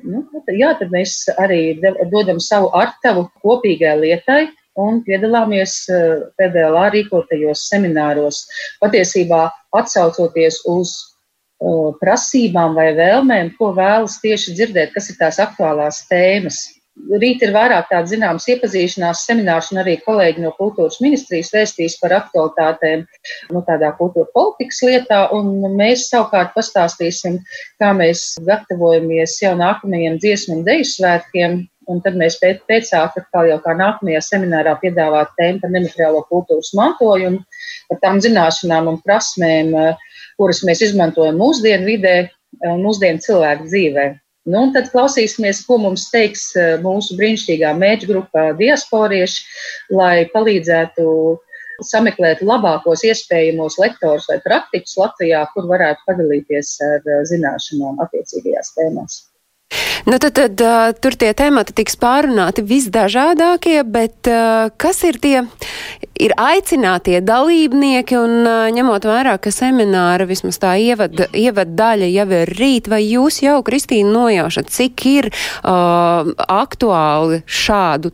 nu, 0.00 0.22
jā, 0.48 0.70
tad 0.78 0.88
mēs 0.94 1.18
arī 1.36 1.76
dodam 2.08 2.40
savu 2.40 2.70
artavu 2.72 3.26
kopīgai 3.44 3.92
lietai, 4.00 4.46
un 4.80 5.02
piedalāmies 5.04 5.74
PDLā 6.40 6.86
rīkotajos 6.96 7.66
semināros, 7.68 8.40
patiesībā 8.80 9.44
atsaucoties 9.76 10.62
uz 10.72 10.96
prasībām 12.00 12.74
vai 12.76 12.92
vēlmēm, 12.96 13.54
ko 13.58 13.72
vēlas 13.76 14.20
tieši 14.22 14.54
dzirdēt, 14.58 14.94
kas 14.94 15.10
ir 15.10 15.20
tās 15.20 15.40
aktuālās 15.42 16.04
tēmas. 16.10 16.62
Rīt 16.94 17.40
ir 17.42 17.50
vairāk 17.50 17.88
tāda 17.90 18.06
zināmas 18.06 18.46
iepazīšanās 18.46 19.24
seminārs, 19.26 19.72
un 19.74 19.80
arī 19.82 19.96
kolēģi 20.04 20.44
no 20.44 20.52
kultūras 20.54 21.00
ministrijas 21.02 21.50
vēstīs 21.50 21.96
par 21.98 22.14
aktualitātēm 22.20 23.02
nu, 23.50 23.62
tādā 23.66 23.90
kultūra 23.98 24.30
politikas 24.36 24.78
lietā, 24.86 25.24
un 25.34 25.74
mēs 25.74 26.06
savukārt 26.12 26.54
pastāstīsim, 26.54 27.40
kā 27.82 27.90
mēs 27.98 28.36
gatavojamies 28.46 29.40
jau 29.42 29.56
nākamajiem 29.58 30.20
dziesmu 30.22 30.60
un 30.60 30.66
deju 30.68 30.90
svētkiem, 30.92 31.64
Un 31.90 32.00
tad 32.00 32.14
mēs 32.16 32.38
pēc, 32.40 32.62
pēcāk, 32.64 33.18
kā 33.28 33.42
jau 33.44 33.58
kā 33.60 33.74
nākamajā 33.76 34.22
seminārā, 34.24 34.72
piedāvāt 34.80 35.34
tēmu 35.36 35.60
par 35.60 35.72
nemateriālo 35.74 36.22
kultūras 36.30 36.70
mantojumu, 36.78 37.42
par 37.90 38.00
tām 38.00 38.22
zināšanām 38.24 38.88
un 38.88 38.96
prasmēm, 39.04 39.74
uh, 39.76 40.13
kuras 40.40 40.62
mēs 40.66 40.82
izmantojam 40.88 41.38
mūsdienu 41.40 41.88
vidē, 41.88 42.16
eh, 42.28 42.76
mūsdienu 42.80 43.22
cilvēku 43.24 43.68
dzīvē. 43.70 44.06
Nu, 44.44 44.66
un 44.66 44.74
tad 44.74 44.90
klausīsimies, 44.92 45.62
ko 45.64 45.78
mums 45.80 46.10
teiks 46.12 46.50
eh, 46.60 46.74
mūsu 46.84 47.16
brīnišķīgā 47.20 47.72
mērķa 47.80 48.10
grupa 48.10 48.46
diasporieši, 48.58 49.44
lai 49.96 50.26
palīdzētu 50.34 51.06
sameklēt 51.82 52.42
labākos 52.44 53.02
iespējamos 53.08 53.78
lektorus 53.82 54.28
vai 54.30 54.38
praktikus 54.44 54.98
Latvijā, 55.00 55.46
kur 55.54 55.70
varētu 55.70 56.10
padalīties 56.10 56.74
ar 56.90 57.00
eh, 57.00 57.22
zināšanām 57.30 58.02
attiecīgajās 58.04 58.74
tēmās. 58.78 59.22
Nu, 60.06 60.18
tad, 60.18 60.34
tad 60.36 60.60
uh, 60.60 60.90
tur 61.00 61.16
tie 61.18 61.32
temati 61.36 61.74
tiks 61.76 61.96
pārunāti 62.00 62.64
visdažādākie, 62.66 63.78
bet 63.88 64.28
uh, 64.30 64.68
kas 64.76 65.00
ir 65.08 65.20
tie 65.22 65.44
ir 66.20 66.34
aicinātie 66.38 67.18
dalībnieki 67.24 68.18
un 68.18 68.34
uh, 68.44 68.66
ņemot 68.74 69.06
vērā, 69.08 69.36
ka 69.42 69.52
semināra 69.54 70.26
vismaz 70.28 70.60
tā 70.62 70.74
ievad, 70.80 71.26
ievad 71.34 71.74
daļa 71.78 72.10
jau 72.12 72.26
ir 72.40 72.54
rīt, 72.58 72.90
vai 72.92 73.02
jūs 73.02 73.40
jau, 73.44 73.56
Kristīna, 73.66 74.12
nojaušat, 74.14 74.70
cik 74.74 75.06
ir 75.10 75.30
uh, 75.32 76.30
aktuāli 76.44 77.42
šādu 77.46 78.12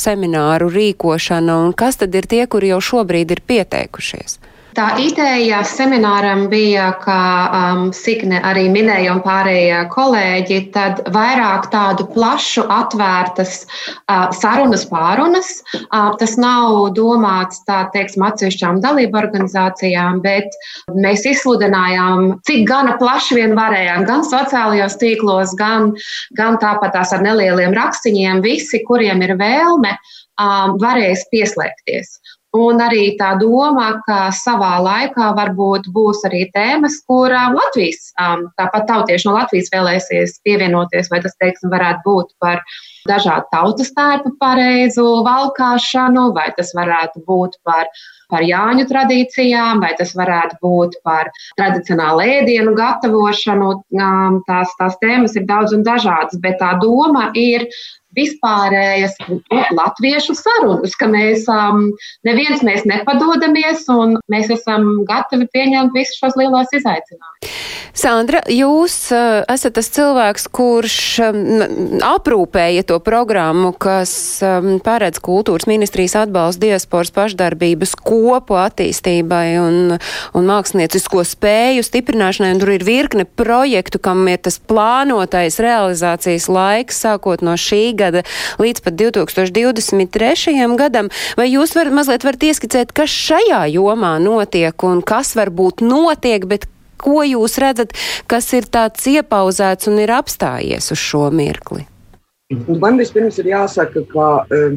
semināru 0.00 0.70
rīkošana 0.72 1.58
un 1.66 1.76
kas 1.76 2.00
tad 2.00 2.14
ir 2.16 2.30
tie, 2.30 2.46
kuri 2.46 2.72
jau 2.72 2.80
šobrīd 2.92 3.36
ir 3.36 3.44
pieteikušies? 3.46 4.38
Tā 4.72 4.86
ideja 4.96 5.58
semināram 5.68 6.46
bija, 6.48 6.86
kā 7.02 7.22
um, 7.52 7.82
Signe 7.92 8.38
arī 8.48 8.64
minēja 8.72 9.12
un 9.12 9.20
pārējie 9.24 9.82
kolēģi, 9.92 10.60
tad 10.72 11.02
vairāk 11.12 11.68
tādu 11.74 12.06
plašu 12.14 12.64
atvērtas 12.72 13.58
uh, 13.66 14.30
sarunas 14.32 14.86
pārunas. 14.88 15.50
Uh, 15.82 16.14
tas 16.20 16.38
nav 16.40 16.88
domāts 16.96 17.60
tā, 17.68 17.82
teiksim, 17.92 18.24
atsevišķām 18.30 18.80
dalību 18.80 19.20
organizācijām, 19.20 20.22
bet 20.24 20.56
mēs 20.96 21.26
izsludinājām, 21.28 22.38
cik 22.48 22.64
gana 22.72 22.96
plaši 23.02 23.42
vien 23.42 23.56
varējām, 23.58 24.08
gan 24.08 24.24
sociālajos 24.24 24.96
tīklos, 25.02 25.52
gan, 25.60 25.92
gan 26.38 26.56
tāpat 26.64 26.96
tās 26.96 27.12
ar 27.12 27.20
nelieliem 27.28 27.76
rakstiņiem. 27.76 28.40
Visi, 28.46 28.80
kuriem 28.88 29.20
ir 29.28 29.36
vēlme, 29.36 29.98
um, 30.40 30.78
varēs 30.80 31.28
pieslēgties. 31.34 32.16
Un 32.52 32.82
arī 32.84 33.14
tā 33.16 33.30
doma, 33.40 33.86
ka 34.04 34.26
savā 34.36 34.74
laikā 34.84 35.30
varbūt 35.38 35.86
būs 35.94 36.18
arī 36.28 36.42
tēmas, 36.52 36.98
kur 37.08 37.32
um, 37.32 37.54
Latvijas, 37.56 38.10
um, 38.20 38.42
tāpat 38.60 38.84
tautieši 38.90 39.24
no 39.24 39.38
Latvijas 39.38 39.70
vēlēsies 39.72 40.34
pievienoties, 40.44 41.08
vai 41.08 41.22
tas, 41.24 41.32
teiksim, 41.40 41.72
varētu 41.72 42.04
būt 42.04 42.34
par 42.44 42.60
dažādu 43.08 43.48
tautas 43.54 43.88
tērpu 43.96 44.34
pareizu 44.42 45.06
valkāšanu, 45.24 46.26
vai 46.36 46.50
tas 46.58 46.74
varētu 46.76 47.24
būt 47.24 47.56
par, 47.64 47.88
par 48.28 48.44
Jāņu 48.44 48.84
tradīcijām, 48.90 49.80
vai 49.80 49.94
tas 49.96 50.12
varētu 50.12 50.60
būt 50.60 51.00
par 51.08 51.32
tradicionālu 51.56 52.28
ēdienu 52.36 52.76
gatavošanu. 52.76 53.72
Um, 53.96 54.42
tās, 54.44 54.76
tās 54.76 55.00
tēmas 55.00 55.40
ir 55.40 55.48
daudz 55.48 55.72
un 55.72 55.88
dažādas, 55.88 56.36
bet 56.44 56.60
tā 56.60 56.76
doma 56.84 57.30
ir 57.32 57.64
vispārējas 58.16 59.16
latviešu 59.72 60.36
sarunas, 60.36 60.96
ka 60.98 61.08
mēs 61.10 61.46
um, 61.50 61.90
neviens 62.26 62.64
mēs 62.66 62.84
nepadodamies 62.88 63.86
un 63.92 64.18
mēs 64.32 64.50
esam 64.52 65.04
gatavi 65.08 65.48
pieņemt 65.52 65.96
visus 65.96 66.18
šos 66.20 66.36
lielos 66.40 66.72
izaicinājumus. 66.76 67.52
Sandra, 67.92 68.40
jūs 68.48 68.94
uh, 69.12 69.42
esat 69.52 69.76
tas 69.76 69.88
cilvēks, 69.92 70.46
kurš 70.52 70.96
um, 71.26 71.40
aprūpēja 72.04 72.86
to 72.88 72.96
programmu, 73.04 73.72
kas 73.76 74.12
um, 74.44 74.78
paredz 74.84 75.20
kultūras 75.24 75.68
ministrijas 75.68 76.16
atbalstu 76.22 76.66
diasporas 76.68 77.12
pašdarbības 77.12 77.94
kopu 78.00 78.56
attīstībai 78.60 79.46
un, 79.60 79.96
un 80.36 80.48
māksliniecisko 80.48 81.24
spēju 81.34 81.84
stiprināšanai. 81.84 82.52
Un 82.56 82.62
tur 82.62 82.72
ir 82.76 82.86
virkne 82.86 83.26
projektu, 83.28 84.00
kam 84.02 84.24
ir 84.32 84.40
tas 84.44 84.56
plānotais 84.56 85.60
realizācijas 85.62 86.48
laiks, 86.52 87.02
sākot 87.04 87.44
no 87.44 87.58
šī 87.60 87.92
gada 87.92 88.01
līdz 88.62 88.84
pat 88.84 88.98
2023. 88.98 90.66
gadam. 90.80 91.12
Vai 91.38 91.48
jūs 91.52 91.76
var, 91.78 91.92
mazliet 91.94 92.26
varat 92.26 92.48
ieskicēt, 92.50 92.92
kas 92.96 93.12
šajā 93.12 93.64
jomā 93.76 94.16
notiek 94.22 94.88
un 94.88 95.02
kas 95.06 95.36
varbūt 95.38 95.84
notiek, 95.86 96.46
bet 96.48 96.66
ko 97.02 97.22
jūs 97.26 97.58
redzat, 97.62 97.94
kas 98.30 98.50
ir 98.56 98.68
tāds 98.70 99.06
iepauzēts 99.10 99.90
un 99.90 100.02
ir 100.02 100.12
apstājies 100.14 100.92
uz 100.94 101.00
šo 101.00 101.28
mirkli? 101.34 101.86
Man 102.52 102.98
vispirms 103.00 103.38
ir 103.40 103.48
jāsaka, 103.48 104.02
ka, 104.10 104.26
um, 104.52 104.74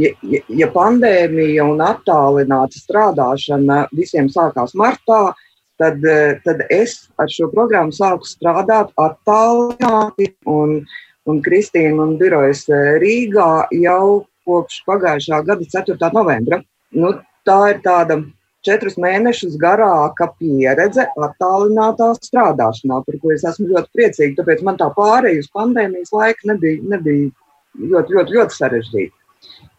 ja, 0.00 0.12
ja 0.48 0.68
pandēmija 0.72 1.66
un 1.68 1.82
attālināta 1.84 2.80
strādāšana 2.80 3.82
visiem 3.96 4.30
sākās 4.32 4.72
martā, 4.78 5.34
tad, 5.80 6.00
uh, 6.08 6.38
tad 6.46 6.64
es 6.72 6.96
ar 7.20 7.28
šo 7.32 7.50
programmu 7.52 7.92
sāku 7.92 8.28
strādāt 8.28 8.94
attālināti. 8.96 10.32
Un, 10.48 10.80
un 11.28 11.42
Kristīna 11.44 12.06
un 12.06 12.16
Birojas 12.20 12.64
uh, 12.72 12.96
Rīgā 13.02 13.68
jau 13.82 14.24
kopš 14.48 14.82
pagājušā 14.88 15.42
gada 15.46 15.70
4. 15.76 16.12
novembra. 16.16 16.62
Nu, 16.96 17.12
tā 17.46 17.58
ir 17.72 17.80
tāda 17.84 18.22
četrus 18.66 18.96
mēnešus 19.00 19.56
garāka 19.60 20.30
pieredze 20.40 21.06
attālinātā 21.16 22.10
strādāšanā, 22.18 23.02
par 23.06 23.20
ko 23.22 23.32
es 23.34 23.44
esmu 23.48 23.68
ļoti 23.72 23.92
priecīga. 23.96 24.40
Tāpēc 24.40 24.64
man 24.66 24.80
tā 24.80 24.88
pārējai 24.96 25.44
uz 25.44 25.50
pandēmijas 25.54 26.12
laiku 26.16 26.50
nebija, 26.52 26.82
nebija 26.96 27.30
ļoti, 27.78 28.18
ļoti, 28.18 28.36
ļoti 28.38 28.58
sarežģīta. 28.58 29.14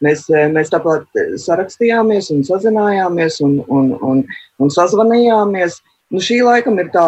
Mēs, 0.05 0.23
eh, 0.31 0.47
mēs 0.47 0.71
tāpat 0.71 1.19
sarakstījāmies 1.43 2.29
un 2.31 2.45
sazinājāmies 2.47 3.41
un, 3.43 3.57
un, 3.67 3.91
un, 3.99 4.21
un 4.59 4.71
sazvanījāmies. 4.71 5.81
Nu, 6.09 6.21
šī 6.25 6.39
laikam 6.41 6.79
ir 6.81 6.87
tā 6.93 7.05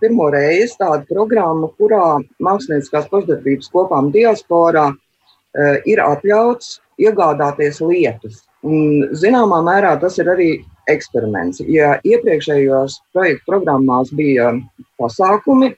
pirmo 0.00 0.26
reize 0.32 0.76
tāda 0.80 1.06
programma, 1.08 1.70
kurā 1.80 2.18
mākslinieckās 2.44 3.08
pašdarbības 3.08 3.70
kopām 3.72 4.10
diasporā 4.12 4.90
uh, 4.92 5.76
ir 5.88 6.02
atļauts 6.04 6.74
iegādāties 7.00 7.80
lietas. 7.80 8.42
Un, 8.62 9.08
zināmā 9.18 9.62
mērā 9.64 9.94
tas 10.02 10.18
ir 10.20 10.28
arī 10.30 10.50
eksperiments. 10.92 11.62
Ja 11.64 11.96
iepriekšējos 12.04 12.98
projektu 13.14 13.48
programmās 13.48 14.12
bija 14.14 14.52
pasākumi, 15.00 15.72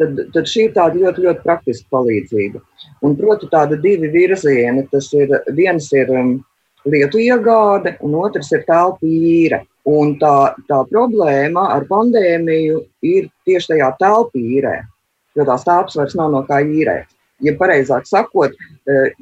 tad, 0.00 0.18
tad 0.34 0.50
šī 0.50 0.68
ir 0.68 0.74
tāda 0.76 0.98
ļoti, 0.98 1.24
ļoti 1.28 1.44
praktiska 1.46 1.86
palīdzība. 1.94 2.62
Un, 3.06 3.16
proti, 3.20 3.48
tāda 3.52 3.78
divi 3.80 4.10
virzieni. 4.12 4.88
Tas 4.92 5.12
ir 5.14 5.38
viens 5.54 5.86
ir 5.94 6.10
um, 6.14 6.34
lietu 6.92 7.20
iegāde, 7.22 7.96
un 8.04 8.16
otrs 8.20 8.52
ir 8.52 8.64
telpu 8.68 9.08
īre. 9.08 9.62
Un 9.88 10.16
tā, 10.20 10.52
tā 10.68 10.82
problēma 10.90 11.70
ar 11.72 11.86
pandēmiju 11.88 12.82
ir 13.08 13.28
tieši 13.48 13.72
tajā 13.72 13.92
telpu 14.00 14.40
īrē, 14.40 14.74
jo 15.38 15.46
tās 15.48 15.64
telpas 15.64 15.96
vairs 15.96 16.16
nav 16.18 16.34
no 16.34 16.42
kā 16.48 16.60
īrēt. 16.60 17.08
Ja 17.44 17.54
pareizāk 17.56 18.04
sakot, 18.08 18.52
eh, 18.90 19.14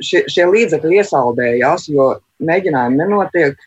šie, 0.00 0.22
šie 0.32 0.46
līdzekļi 0.48 1.02
iesaldējās, 1.02 1.88
jo 1.92 2.14
mēģinājumi 2.48 3.02
nenotiek, 3.02 3.60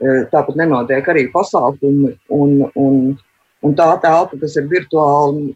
Tāpat 0.00 0.56
nenotiek 0.56 1.08
arī 1.12 1.26
pasākumi, 1.28 2.14
un, 2.32 2.52
un, 2.80 2.94
un 3.60 3.74
tā 3.76 3.88
telpa, 4.00 4.38
kas 4.40 4.54
ir 4.56 4.70
virtuāli, 4.70 5.50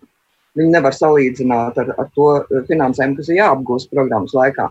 viņi 0.58 0.74
nevar 0.74 0.92
salīdzināt 0.92 1.78
ar, 1.80 1.94
ar 1.96 2.10
to 2.12 2.28
finansējumu, 2.68 3.16
kas 3.16 3.30
ir 3.30 3.40
jāapgūst 3.40 3.92
programmas 3.94 4.36
laikā. 4.36 4.68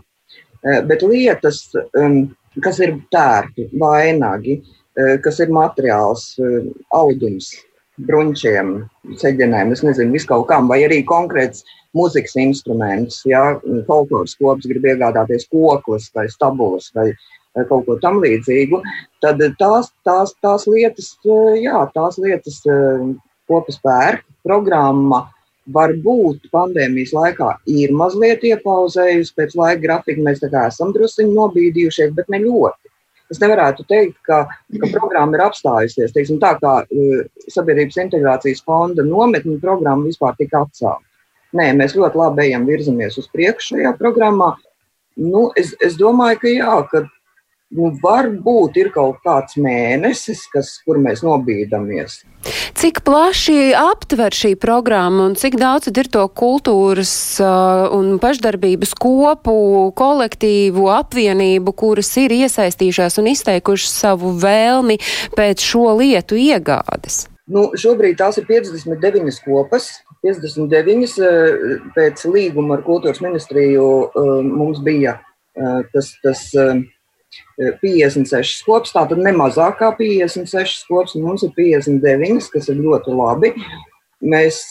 Bet 0.86 1.02
lietas, 1.02 1.64
kas 2.62 2.80
ir 2.84 2.96
tērpi, 3.14 3.68
vainagi, 3.80 4.60
kas 4.94 5.40
ir 5.42 5.52
materiāls, 5.54 6.34
audums, 6.94 7.50
brunčiem, 8.06 8.76
ceļiem, 9.20 9.72
es 9.72 9.82
nezinu, 9.86 10.14
visu 10.14 10.28
kaut 10.30 10.48
kam, 10.50 10.68
vai 10.70 10.80
arī 10.86 11.00
konkrēts 11.06 11.64
mūzikas 11.94 12.34
instruments, 12.42 13.20
ja 13.26 13.54
folkloras 13.88 14.34
kops 14.40 14.66
grib 14.70 14.86
iegādāties 14.90 15.46
koklas 15.50 16.10
vai 16.14 16.26
stabulas 16.32 16.90
vai, 16.96 17.12
vai 17.54 17.66
kaut 17.70 17.86
ko 17.86 17.98
tam 18.02 18.18
līdzīgu, 18.22 18.82
tad 19.22 19.42
tās, 19.60 19.92
tās, 20.06 20.34
tās 20.42 20.66
lietas, 20.70 21.12
jā, 21.60 21.84
tās 21.94 22.18
lietas 22.18 22.58
kopas 23.50 23.78
pērk, 23.84 24.26
programma 24.44 25.24
varbūt 25.72 26.50
pandēmijas 26.52 27.14
laikā 27.16 27.50
ir 27.72 27.92
mazliet 27.96 28.44
iepauzējusi 28.44 29.34
pēc 29.38 29.54
laika 29.58 29.82
grafika. 29.82 30.24
Mēs 30.24 30.42
tā 30.42 30.50
kā 30.52 30.66
esam 30.68 30.92
druskuļi 30.96 31.32
nobīdījušies, 31.32 32.12
bet 32.16 32.28
ne 32.32 32.42
ļoti. 32.44 32.90
Es 33.32 33.40
nevarētu 33.40 33.86
teikt, 33.88 34.18
ka, 34.26 34.42
ka 34.50 34.90
programma 34.92 35.38
ir 35.38 35.46
apstājusies. 35.46 36.12
Teiksim, 36.12 36.38
tā 36.42 36.52
kā 36.60 36.74
uh, 36.84 37.24
Sabiedrības 37.48 37.96
integrācijas 38.04 38.60
fonda 38.66 39.06
nometņu 39.06 39.56
programma 39.62 40.04
vispār 40.04 40.36
tika 40.38 40.66
atcelta. 40.66 41.00
Nē, 41.54 41.70
mēs 41.78 41.94
ļoti 41.94 42.18
labi 42.18 42.48
ejam 42.48 42.66
virzamies 42.66 43.16
uz 43.20 43.28
priekšu 43.32 43.76
šajā 43.76 43.94
programmā. 43.96 44.56
Nu, 45.22 45.46
es, 45.56 45.70
es 45.86 45.94
domāju, 45.96 46.40
ka 46.42 46.50
jā, 46.50 46.78
ka 46.90 47.04
Nu, 47.72 47.88
varbūt 47.98 48.76
ir 48.78 48.90
kaut 48.94 49.22
kāds 49.24 49.56
mēnesis, 49.58 50.44
kas, 50.52 50.68
kur 50.84 50.98
mēs 51.02 51.24
nobīdamies. 51.24 52.20
Cik 52.76 53.00
plaši 53.06 53.72
aptver 53.78 54.36
šī 54.36 54.52
programma 54.60 55.24
un 55.30 55.34
cik 55.38 55.56
daudz 55.58 55.88
ir 55.88 56.10
to 56.12 56.22
kultūras 56.28 57.14
un 57.40 58.18
pašdarbības 58.22 58.94
kopu, 59.00 59.56
kolektīvu, 59.96 60.86
apvienību, 60.92 61.74
kuras 61.74 62.12
ir 62.20 62.36
iesaistījušās 62.36 63.18
un 63.22 63.32
izteikušas 63.32 63.98
savu 64.04 64.34
vēlmi 64.44 65.00
pēc 65.34 65.64
šo 65.64 65.88
lietu 65.98 66.38
iegādes? 66.38 67.24
Nu, 67.50 67.70
šobrīd 67.76 68.20
tās 68.20 68.38
ir 68.40 68.46
59 68.48 69.40
kopas. 69.44 69.90
59 70.24 71.18
uh, 71.20 71.88
pēc 71.96 72.22
līguma 72.28 72.78
ar 72.78 72.84
kultūras 72.86 73.20
ministriju 73.24 73.88
mums 74.44 74.84
bija 74.84 75.18
tas. 75.92 76.14
tas 76.22 76.52
56 77.82 78.64
kops, 78.66 78.92
tātad 78.94 79.20
ne 79.20 79.32
mazāk 79.36 79.78
kā 79.80 79.90
56 79.98 80.86
kops, 80.90 81.14
un 81.18 81.26
mums 81.28 81.44
ir 81.46 81.52
59, 81.56 82.50
kas 82.52 82.70
ir 82.72 82.80
ļoti 82.82 83.14
labi. 83.14 83.54
Mēs 84.24 84.62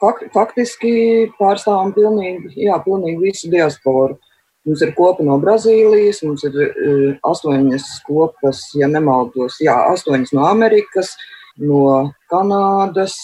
fak 0.00 0.22
faktiski 0.32 0.92
pārstāvam 1.38 1.92
pilnīgi, 1.92 2.54
jā, 2.64 2.78
pilnīgi 2.84 3.20
visu 3.20 3.50
diasporu. 3.52 4.16
Mums 4.62 4.82
ir 4.86 4.92
kopa 4.94 5.24
no 5.26 5.36
Brazīlijas, 5.42 6.20
mums 6.22 6.44
ir 6.46 6.54
uh, 6.54 7.06
astoņas 7.26 7.86
kopas, 8.06 8.62
ja 8.78 8.86
nemaldos, 8.86 9.58
jā, 9.60 9.74
astoņas 9.90 10.30
no 10.36 10.46
Amerikas, 10.46 11.16
no 11.58 12.12
Kanādas, 12.30 13.16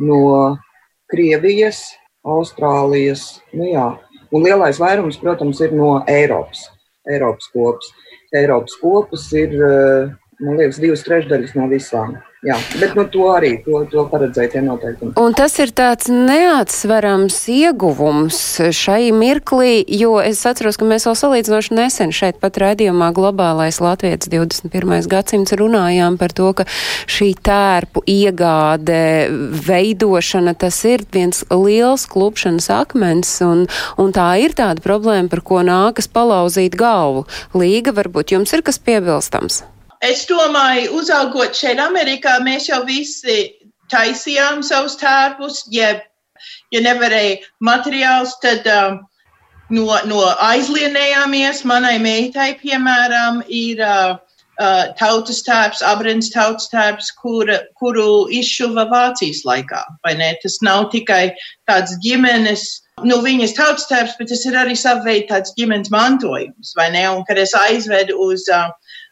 no 0.00 0.56
Krievijas, 1.12 1.82
Austrālijas. 2.24 3.42
Nu, 3.52 3.68
jā. 3.68 3.86
Un 4.32 4.46
lielais 4.46 4.78
vairums, 4.80 5.18
protams, 5.20 5.60
ir 5.60 5.74
no 5.76 5.98
Eiropas, 6.08 6.64
Eiropas 7.08 7.46
kopas. 7.52 7.86
Eiropas 8.34 8.74
kopas 8.80 9.32
ir, 9.32 9.54
eh, 9.54 10.10
man 10.40 10.58
liekas, 10.60 10.80
divas 10.82 11.04
trešdaļas 11.06 11.56
no 11.58 11.68
visām. 11.70 12.18
Jā, 12.40 12.54
bet 12.80 12.94
nu, 12.96 13.02
to 13.12 13.26
arī 13.28 13.50
to, 13.66 13.82
to 13.92 14.06
paredzēja 14.08 14.48
tie 14.54 14.60
noteikumi. 14.64 15.12
Un 15.20 15.34
tas 15.36 15.52
ir 15.60 15.74
tāds 15.76 16.08
neatsverams 16.08 17.36
ieguvums 17.52 18.38
šai 18.72 19.10
mirklī, 19.12 19.82
jo 20.00 20.14
es 20.24 20.40
atceros, 20.48 20.78
ka 20.80 20.86
mēs 20.88 21.04
vēl 21.04 21.18
salīdzinoši 21.20 21.76
nesen 21.76 22.14
šeit 22.16 22.38
pat 22.40 22.56
raidījumā 22.62 23.10
Globālais 23.12 23.76
Latvijas 23.84 24.30
21. 24.32 25.04
gadsimts 25.12 25.52
runājām 25.60 26.16
par 26.20 26.32
to, 26.32 26.48
ka 26.56 26.64
šī 27.12 27.34
tērpu 27.44 28.06
iegāde, 28.08 29.02
veidošana, 29.66 30.54
tas 30.56 30.78
ir 30.88 31.04
viens 31.12 31.42
liels 31.52 32.06
klupšanas 32.08 32.70
akmens, 32.72 33.34
un, 33.44 33.66
un 34.00 34.16
tā 34.16 34.30
ir 34.40 34.56
tāda 34.56 34.80
problēma, 34.80 35.28
par 35.28 35.44
ko 35.44 35.60
nākas 35.68 36.08
palauzīt 36.08 36.80
galvu. 36.80 37.26
Līga, 37.52 37.92
varbūt 38.00 38.32
jums 38.32 38.56
ir 38.56 38.64
kas 38.64 38.80
piebilstams? 38.80 39.60
Es 40.00 40.24
domāju, 40.24 40.94
uzaugot 40.96 41.56
šeit, 41.56 41.80
Amerikā, 41.82 42.38
mēs 42.40 42.70
jau 42.70 42.80
visi 42.88 43.50
taisījām 43.92 44.62
savus 44.64 44.96
tērpus. 45.00 45.66
Ja, 45.74 45.92
ja 46.72 46.80
nevarēja 46.80 47.42
materiāls, 47.60 48.32
tad 48.40 48.64
um, 48.72 49.02
no, 49.68 49.86
no 50.08 50.24
aizlienējāmies. 50.46 51.66
Manai 51.68 51.98
meitai, 52.00 52.54
piemēram, 52.62 53.42
ir 53.44 53.84
uh, 53.84 54.16
uh, 54.60 54.82
tautas 54.98 55.42
tēps, 55.46 55.84
abrins 55.86 56.30
tautas 56.32 56.70
tēps, 56.72 57.12
kur, 57.20 57.50
kuru 57.76 58.08
izšuva 58.40 58.86
Vācijas 58.88 59.44
laikā. 59.48 59.82
Tas 60.42 60.60
nav 60.64 60.88
tikai 60.94 61.26
tāds 61.68 61.96
ģimenes, 62.04 62.66
nu, 63.04 63.20
viņas 63.24 63.56
tautas 63.58 63.88
tēps, 63.90 64.16
bet 64.16 64.32
tas 64.32 64.48
ir 64.48 64.56
arī 64.56 64.76
sava 64.78 65.04
veida 65.04 65.34
tāds 65.36 65.52
ģimenes 65.60 65.92
mantojums, 65.92 66.72
vai 66.78 66.88
ne? 66.96 67.04
Un 67.12 67.26
kad 67.28 67.40
es 67.40 67.52
aizvedu 67.66 68.16
uz, 68.30 68.48
uh, 68.48 68.70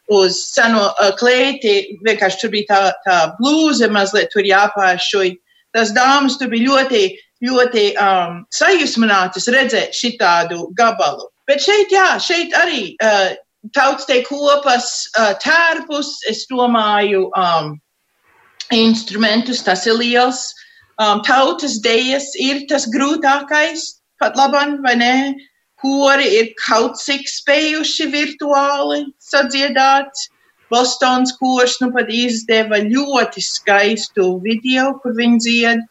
uz 0.09 0.37
seno 0.53 0.89
uh, 0.89 1.11
klēti, 1.19 1.99
vienkārši 2.05 2.41
tur 2.41 2.53
bija 2.53 2.69
tā, 2.69 2.81
tā 3.05 3.17
blūze 3.39 3.89
mazliet 3.93 4.31
tur 4.33 4.47
jāpāršuj. 4.47 5.33
Tas 5.75 5.93
dāmas 5.93 6.39
tur 6.39 6.49
bija 6.49 6.71
ļoti 6.71 7.03
ļoti 7.45 7.83
um, 7.99 8.41
sajūsminātas 8.55 9.47
redzēt 9.53 9.95
šitādu 9.95 10.69
gabalu. 10.77 11.29
Bet 11.47 11.63
šeit, 11.63 11.91
jā, 11.93 12.17
šeit 12.21 12.55
arī 12.57 12.93
uh, 13.03 13.31
tautas 13.75 14.07
te 14.09 14.19
kopas 14.27 14.89
uh, 15.17 15.33
tērpus, 15.41 16.19
es 16.29 16.45
domāju, 16.51 17.29
um, 17.39 17.77
instrumentus, 18.75 19.63
tas 19.65 19.87
ir 19.87 19.97
liels. 19.99 20.49
Um, 20.99 21.23
tautas 21.23 21.79
dejas 21.79 22.27
ir 22.35 22.65
tas 22.67 22.89
grūtākais, 22.91 23.85
pat 24.19 24.35
labam, 24.35 24.81
vai 24.83 24.97
ne? 24.99 25.13
Kori 25.79 26.27
ir 26.39 26.51
kaut 26.59 26.99
cik 26.99 27.29
spējuši 27.31 28.09
virtuāli 28.11 29.05
sadziedāt. 29.23 30.27
Bostons 30.69 31.31
kurs 31.39 31.79
nu 31.81 31.89
pat 31.95 32.11
izdeva 32.13 32.77
ļoti 32.83 33.41
skaistu 33.41 34.35
video, 34.43 34.91
kur 35.01 35.15
viņi 35.17 35.39
dzied. 35.45 35.85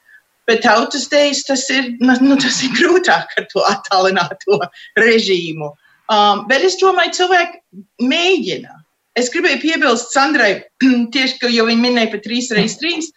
Bet 0.48 0.62
tautas 0.64 1.08
dēļ 1.12 1.40
tas 1.48 1.64
ir, 1.74 1.90
nu, 2.00 2.14
nu, 2.24 2.36
tas 2.40 2.62
ir 2.64 2.72
grūtāk 2.76 3.34
ar 3.36 3.46
to 3.50 3.64
attālināto 3.68 4.60
režīmu. 4.96 5.74
Um, 6.08 6.46
bet 6.48 6.64
es 6.64 6.78
domāju, 6.80 7.16
cilvēki 7.18 8.06
mēģina. 8.08 8.78
Es 9.18 9.28
gribēju 9.34 9.60
piebilst 9.60 10.14
Sandrai, 10.14 10.62
tieši, 11.14 11.36
ka 11.42 11.50
jau 11.52 11.66
viņa 11.68 11.82
minēja 11.82 12.12
par 12.14 12.22
3x3, 12.24 13.10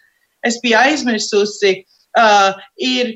es 0.48 0.58
biju 0.64 0.76
aizmirsusi, 0.82 1.76
uh, 2.18 2.58
ir 2.76 3.14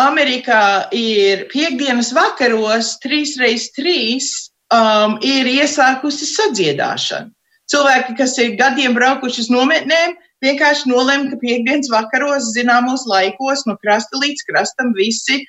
Amerikā 0.00 0.88
ir 0.90 1.46
piekdienas 1.52 2.10
vakaros 2.14 2.96
3x3 3.04 3.92
um, 4.74 5.16
ir 5.22 5.46
iesākusi 5.46 6.26
sadziedāšana. 6.32 7.30
Cilvēki, 7.70 8.16
kas 8.18 8.34
ir 8.42 8.56
gadiem 8.58 8.92
braukuši 8.96 9.46
uz 9.46 9.50
nometnēm, 9.52 10.16
vienkārši 10.44 10.90
nolēma, 10.90 11.30
ka 11.30 11.38
piekdienas 11.40 11.88
vakaros, 11.92 12.50
zināmos 12.56 13.06
laikos, 13.08 13.64
no 13.68 13.78
krasta 13.80 14.18
līdz 14.20 14.44
krastam 14.50 14.92
visi, 14.98 15.40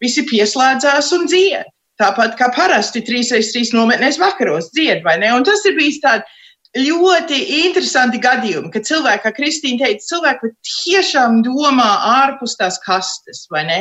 visi 0.00 0.24
pieslēdzās 0.30 1.10
un 1.18 1.26
dzied. 1.28 1.68
Tāpat 2.00 2.38
kā 2.38 2.48
parasti 2.56 3.02
3x3 3.04 3.74
nometnēs 3.76 4.16
vakaros 4.22 4.70
dzied, 4.72 5.02
vai 5.04 5.18
ne? 5.20 5.34
Un 5.36 5.44
tas 5.44 5.66
ir 5.68 5.76
bijis 5.76 6.00
tāds 6.00 6.39
ļoti 6.78 7.38
interesanti 7.64 8.20
gadījumi, 8.22 8.70
kad 8.74 8.86
cilvēki, 8.86 9.24
kā 9.24 9.32
Kristīna 9.34 9.86
teica, 9.86 10.06
cilvēki 10.12 10.52
tiešām 10.68 11.40
domā 11.46 11.88
ārpus 12.22 12.56
tās 12.60 12.78
kastes, 12.84 13.46
vai 13.50 13.64
ne? 13.66 13.80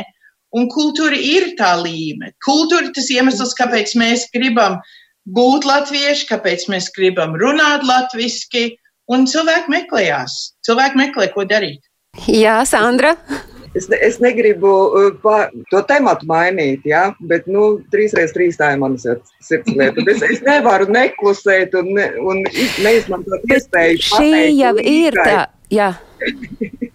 Un 0.55 0.65
kultūra 0.73 1.13
ir 1.13 1.51
tā 1.59 1.75
līme. 1.77 2.31
Kultūra 2.41 2.89
tas 2.95 3.11
iemesls, 3.13 3.53
kāpēc 3.57 3.93
mēs 4.01 4.25
gribam 4.33 4.79
būt 5.29 5.67
latvieši, 5.69 6.25
kāpēc 6.31 6.65
mēs 6.73 6.89
gribam 6.95 7.35
runāt 7.37 7.85
latviski, 7.85 8.71
un 9.13 9.29
cilvēki 9.29 9.73
meklējās. 9.75 10.39
Cilvēki 10.65 11.01
meklē, 11.03 11.29
ko 11.35 11.45
darīt. 11.49 11.85
Jā, 12.25 12.63
Sandra. 12.65 13.13
Es, 13.79 13.87
ne, 13.91 13.99
es 14.03 14.17
negribu 14.19 14.69
uh, 14.69 15.09
pa, 15.23 15.37
to 15.71 15.79
tematu 15.87 16.27
mainīt, 16.29 16.83
ja? 16.89 17.09
bet 17.31 17.47
nu, 17.47 17.79
trīs 17.93 18.15
reizes 18.17 18.35
trīs 18.35 18.59
tā 18.59 18.73
ir 18.75 18.81
mana 18.81 18.99
sirdslieta. 18.99 20.03
Es, 20.11 20.25
es 20.35 20.43
nevaru 20.43 20.89
neklusēt 20.91 21.77
un, 21.79 21.93
ne, 21.95 22.09
un 22.19 22.43
neizmantot 22.83 23.55
iespēju. 23.55 24.03
Šī 24.09 24.31
jau 24.59 24.75
ir 24.83 25.15
tā, 25.23 25.45
jā. 25.71 25.93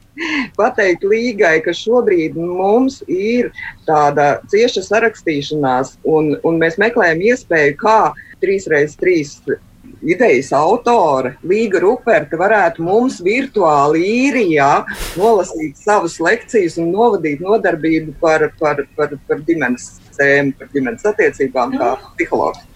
pateikt 0.58 1.04
līgai, 1.08 1.58
ka 1.64 1.74
šobrīd 1.74 2.36
mums 2.38 3.00
ir 3.10 3.50
tāda 3.88 4.38
cieša 4.52 4.84
sarakstīšanās, 4.86 5.96
un, 6.06 6.34
un 6.46 6.60
mēs 6.62 6.78
meklējam 6.80 7.22
iespēju, 7.32 7.78
kā 7.80 7.98
3x3 8.44 9.58
idejas 10.04 10.52
autore 10.56 11.34
Līga 11.46 11.80
Ruperta 11.84 12.38
varētu 12.40 12.84
mums 12.84 13.20
virtuāli 13.24 14.04
īrijā 14.28 14.70
nolasīt 15.18 15.80
savas 15.80 16.18
lekcijas 16.22 16.78
un 16.82 16.92
novadīt 16.94 17.42
nodarbību 17.44 18.16
par, 18.20 18.48
par, 18.60 18.84
par, 18.96 19.16
par 19.28 19.42
ģimenes 19.48 19.90
tēmu, 20.18 20.54
par 20.58 20.70
ģimenes 20.74 21.10
attiecībām 21.12 21.76
kā 21.78 21.94
psihologs. 22.14 22.73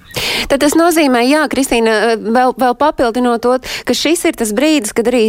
Tad 0.48 0.62
tas 0.62 0.74
nozīmē, 0.78 1.22
jā, 1.28 1.42
Kristīna, 1.50 1.94
vēl, 2.16 2.54
vēl 2.58 2.74
papildinot 2.78 3.42
to, 3.44 3.56
ka 3.84 3.96
šis 3.96 4.24
ir 4.30 4.38
tas 4.38 4.52
brīdis, 4.56 4.94
kad 4.96 5.10
arī 5.10 5.24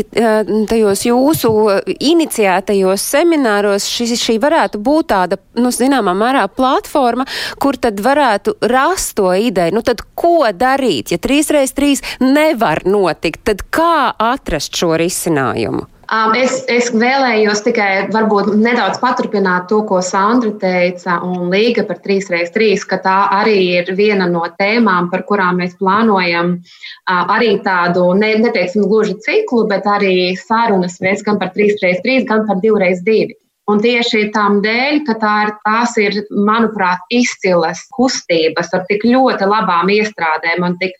tajos 0.69 1.03
jūsu 1.07 1.51
iniciētajos 1.99 3.03
semināros 3.15 3.89
šis, 3.89 4.15
šī 4.21 4.37
varētu 4.41 4.81
būt 4.85 5.11
tāda, 5.11 5.39
nu, 5.59 5.73
zināmā 5.75 6.15
mērā 6.17 6.47
platforma, 6.53 7.27
kur 7.59 7.79
tad 7.81 7.99
varētu 8.05 8.55
rast 8.71 9.17
to 9.19 9.33
ideju. 9.35 9.75
Nu, 9.75 9.85
tad 9.85 10.05
ko 10.15 10.47
darīt, 10.55 11.13
ja 11.13 11.19
3x3 11.21 12.23
nevar 12.23 12.85
notikt, 12.87 13.43
tad 13.51 13.65
kā 13.73 14.11
atrast 14.31 14.77
šo 14.79 14.95
risinājumu? 14.99 15.87
Um, 16.09 16.31
es, 16.33 16.63
es 16.73 16.87
vēlējos 16.89 17.59
tikai 17.67 18.07
varbūt 18.09 18.47
nedaudz 18.57 18.97
paturpināt 18.97 19.67
to, 19.69 19.83
ko 19.85 19.99
Sandra 20.01 20.49
teica, 20.57 21.19
un 21.21 21.51
Līga 21.53 21.83
par 21.85 21.99
3x3, 22.01 22.69
ka 22.89 22.97
tā 23.03 23.17
arī 23.35 23.59
ir 23.75 23.91
viena 23.93 24.25
no 24.25 24.41
tēmām, 24.57 25.11
par 25.11 25.21
kurām 25.29 25.59
mēs 25.61 25.75
plānojam 25.77 26.55
uh, 26.57 27.19
arī 27.35 27.51
tādu, 27.61 28.07
ne, 28.17 28.31
neteiksim, 28.41 28.87
gluži 28.89 29.19
ciklu, 29.21 29.67
bet 29.69 29.85
arī 29.85 30.33
sarunas 30.39 30.97
veids 31.03 31.21
gan 31.27 31.37
par 31.37 31.53
3x3, 31.53 32.23
gan 32.31 32.47
par 32.49 32.57
2x2. 32.63 33.35
Un 33.69 33.83
tieši 33.83 34.31
tam 34.33 34.63
dēļ, 34.65 35.03
ka 35.05 35.13
tā 35.21 35.35
ir, 35.45 35.51
tās 35.61 35.93
ir, 36.01 36.23
manuprāt, 36.33 37.05
izcilas 37.13 37.85
kustības 37.93 38.73
ar 38.73 38.87
tik 38.89 39.05
ļoti 39.05 39.45
labām 39.45 39.93
iestrādēm 39.93 40.65
un 40.71 40.79
tik 40.81 40.97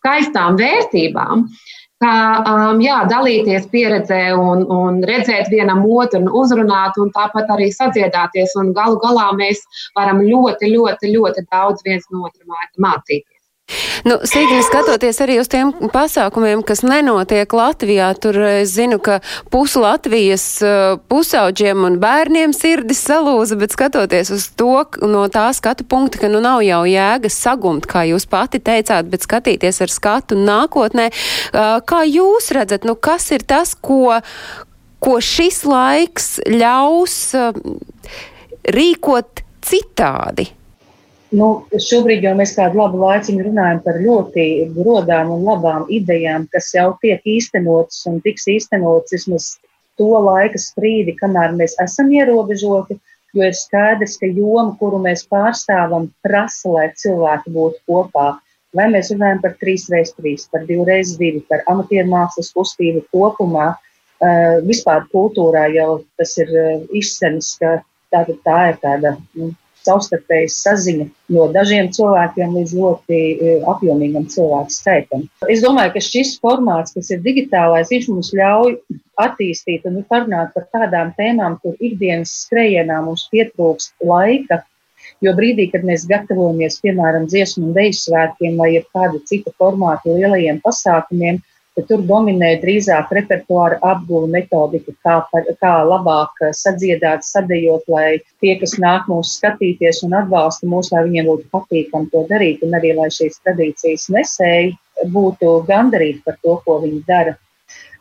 skaistām 0.00 0.58
vērtībām, 0.58 1.46
uh, 1.46 1.70
kā 2.02 2.14
um, 2.50 2.80
jā, 2.82 3.02
dalīties 3.10 3.68
pieredzē 3.72 4.22
un, 4.38 4.64
un 4.76 5.02
redzēt 5.08 5.50
vienam 5.52 5.84
otru 5.86 6.22
un 6.22 6.30
uzrunāt, 6.42 6.98
un 7.02 7.12
tāpat 7.14 7.50
arī 7.54 7.70
sadziedāties. 7.74 8.56
Galu 8.76 8.98
galā 9.02 9.30
mēs 9.38 9.62
varam 9.98 10.22
ļoti, 10.26 10.72
ļoti, 10.74 11.14
ļoti 11.16 11.46
daudz 11.50 11.86
viens 11.86 12.08
no 12.10 12.26
otra 12.28 12.64
mācīties. 12.86 13.31
Nu, 14.08 14.18
Sīgļi, 14.26 14.60
skatoties 14.66 15.20
arī 15.24 15.38
uz 15.40 15.48
tiem 15.50 15.72
pasākumiem, 15.92 16.62
kas 16.66 16.82
nenotiek 16.86 17.52
Latvijā, 17.54 18.10
tur 18.20 18.38
es 18.48 18.74
zinu, 18.76 18.98
ka 19.02 19.20
pus 19.52 19.74
Latvijas 19.80 20.44
uh, 20.64 20.96
pusauģiem 21.10 21.84
un 21.88 21.98
bērniem 22.02 22.54
sirdis 22.56 23.02
salūza, 23.06 23.58
bet 23.60 23.74
skatoties 23.74 24.32
uz 24.34 24.48
to 24.58 24.84
no 25.08 25.24
tā 25.32 25.48
skatu 25.56 25.86
punkta, 25.88 26.22
ka 26.22 26.32
nu 26.32 26.42
nav 26.44 26.62
jau 26.66 26.82
jēgas 26.88 27.38
sagumt, 27.44 27.88
kā 27.90 28.04
jūs 28.10 28.26
pati 28.30 28.62
teicāt, 28.62 29.10
bet 29.12 29.26
skatīties 29.26 29.82
ar 29.84 29.92
skatu 29.92 30.38
nākotnē, 30.38 31.10
uh, 31.12 31.76
kā 31.86 32.02
jūs 32.08 32.50
redzat, 32.56 32.88
nu 32.88 32.96
kas 32.98 33.30
ir 33.34 33.46
tas, 33.46 33.74
ko, 33.74 34.18
ko 35.02 35.18
šis 35.22 35.62
laiks 35.68 36.34
ļaus 36.50 37.20
rīkot 38.72 39.46
citādi? 39.62 40.50
Nu, 41.32 41.46
šobrīd 41.80 42.26
jau 42.26 42.34
mēs 42.36 42.50
kādu 42.58 42.76
labu 42.76 42.98
laiciņu 43.00 43.46
runājam 43.46 43.78
par 43.86 43.96
ļoti 44.04 44.44
grodām 44.74 45.30
un 45.32 45.46
labām 45.48 45.86
idejām, 45.88 46.44
kas 46.52 46.68
jau 46.76 46.90
tiek 47.00 47.24
īstenotas 47.24 48.02
un 48.10 48.18
tiks 48.24 48.44
īstenotas 48.52 49.14
vismaz 49.16 49.46
to 50.00 50.10
laika 50.26 50.60
sprīdi, 50.60 51.14
kamēr 51.16 51.54
mēs 51.56 51.78
esam 51.80 52.12
ierobežoti, 52.12 52.98
jo 53.32 53.46
ir 53.48 53.56
skaidrs, 53.56 54.18
ka 54.20 54.28
joma, 54.28 54.74
kuru 54.80 55.00
mēs 55.06 55.24
pārstāvam, 55.32 56.10
prasa, 56.24 56.68
lai 56.74 56.86
cilvēki 57.00 57.54
būtu 57.56 57.80
kopā. 57.88 58.28
Vai 58.76 58.90
mēs 58.92 59.08
runājam 59.12 59.40
par 59.40 59.56
3x3, 59.60 60.36
par 60.52 60.68
2x2, 60.68 61.32
par 61.48 61.64
amatieru 61.72 62.12
mākslas 62.12 62.52
kustību 62.56 63.06
kopumā, 63.12 63.70
uh, 63.72 64.60
vispār 64.68 65.08
kultūrā 65.12 65.66
jau 65.72 66.02
tas 66.20 66.36
ir 66.44 66.52
uh, 66.52 66.86
izsens, 66.96 67.54
ka 67.60 67.78
tā, 68.12 68.24
tā 68.44 68.60
ir 68.72 68.80
tāda 68.84 69.16
nu, 69.32 69.52
savstarpēja 69.86 70.50
saziņa 70.54 71.06
no 71.34 71.46
dažiem 71.54 71.90
cilvēkiem 71.94 72.56
līdz 72.58 72.74
ļoti 72.78 73.18
e, 73.18 73.54
apjomīgam 73.72 74.26
cilvēku 74.32 74.74
skaitam. 74.74 75.24
Es 75.52 75.62
domāju, 75.64 75.94
ka 75.96 76.04
šis 76.06 76.34
formāts, 76.42 76.94
kas 76.96 77.12
ir 77.14 77.22
digitālais, 77.24 77.92
viņš 77.92 78.10
mums 78.12 78.32
ļauj 78.38 78.76
attīstīt 79.22 79.86
un 79.88 80.02
parunāt 80.08 80.52
par 80.56 80.68
tādām 80.74 81.12
tēmām, 81.18 81.58
kur 81.62 81.78
ikdienas 81.78 82.34
skrejienā 82.46 83.02
mums 83.06 83.28
pietrūkst 83.32 84.06
laika. 84.08 84.62
Jo 85.22 85.32
brīdī, 85.38 85.68
kad 85.70 85.84
mēs 85.86 86.04
gatavojamies, 86.10 86.78
piemēram, 86.82 87.26
dziesmu 87.30 87.68
un 87.68 87.72
deju 87.76 87.94
svētkiem 87.98 88.58
vai 88.58 88.70
kāda 88.94 89.18
cita 89.26 89.50
formāta 89.58 90.14
lielajiem 90.14 90.60
pasākumiem, 90.62 91.40
ka 91.76 91.84
tur 91.88 92.02
dominē 92.08 92.50
drīzāk 92.62 93.12
repertuāra 93.16 93.78
apgūve 93.92 94.28
metodika, 94.32 94.92
kā, 95.04 95.14
par, 95.32 95.46
kā 95.62 95.72
labāk 95.88 96.42
sadziedāt, 96.58 97.24
sadejot, 97.24 97.86
lai 97.92 98.08
tie, 98.44 98.56
kas 98.60 98.76
nāk 98.82 99.08
mūs 99.10 99.36
skatīties 99.38 100.02
un 100.06 100.18
atbalsta 100.20 100.68
mūs, 100.68 100.92
lai 100.92 101.06
viņiem 101.08 101.30
būtu 101.30 101.48
patīkami 101.54 102.10
to 102.12 102.26
darīt, 102.28 102.66
un 102.66 102.76
arī 102.78 102.92
lai 102.98 103.08
šīs 103.14 103.40
tradīcijas 103.40 104.10
nesēji 104.12 104.76
būtu 105.14 105.62
gandarīti 105.70 106.20
par 106.26 106.36
to, 106.44 106.58
ko 106.66 106.78
viņi 106.84 107.02
dara. 107.08 107.38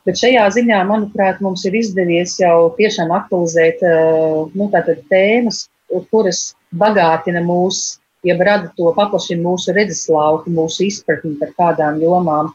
Bet 0.06 0.18
šajā 0.18 0.48
ziņā, 0.56 0.82
manuprāt, 0.90 1.42
mums 1.46 1.64
ir 1.70 1.76
izdevies 1.78 2.34
jau 2.42 2.72
tiešām 2.78 3.12
aktualizēt 3.14 3.84
nu, 4.58 4.70
tēmas, 5.12 5.68
kuras 6.10 6.40
bagātina 6.74 7.44
mūsu, 7.46 8.00
jeb 8.26 8.42
rada 8.42 8.72
to 8.78 8.90
paplašina 8.98 9.46
mūsu 9.46 9.76
redzeslauku, 9.78 10.50
mūsu 10.54 10.88
izpratni 10.88 11.36
par 11.40 11.54
kādām 11.60 12.02
jomām. 12.02 12.50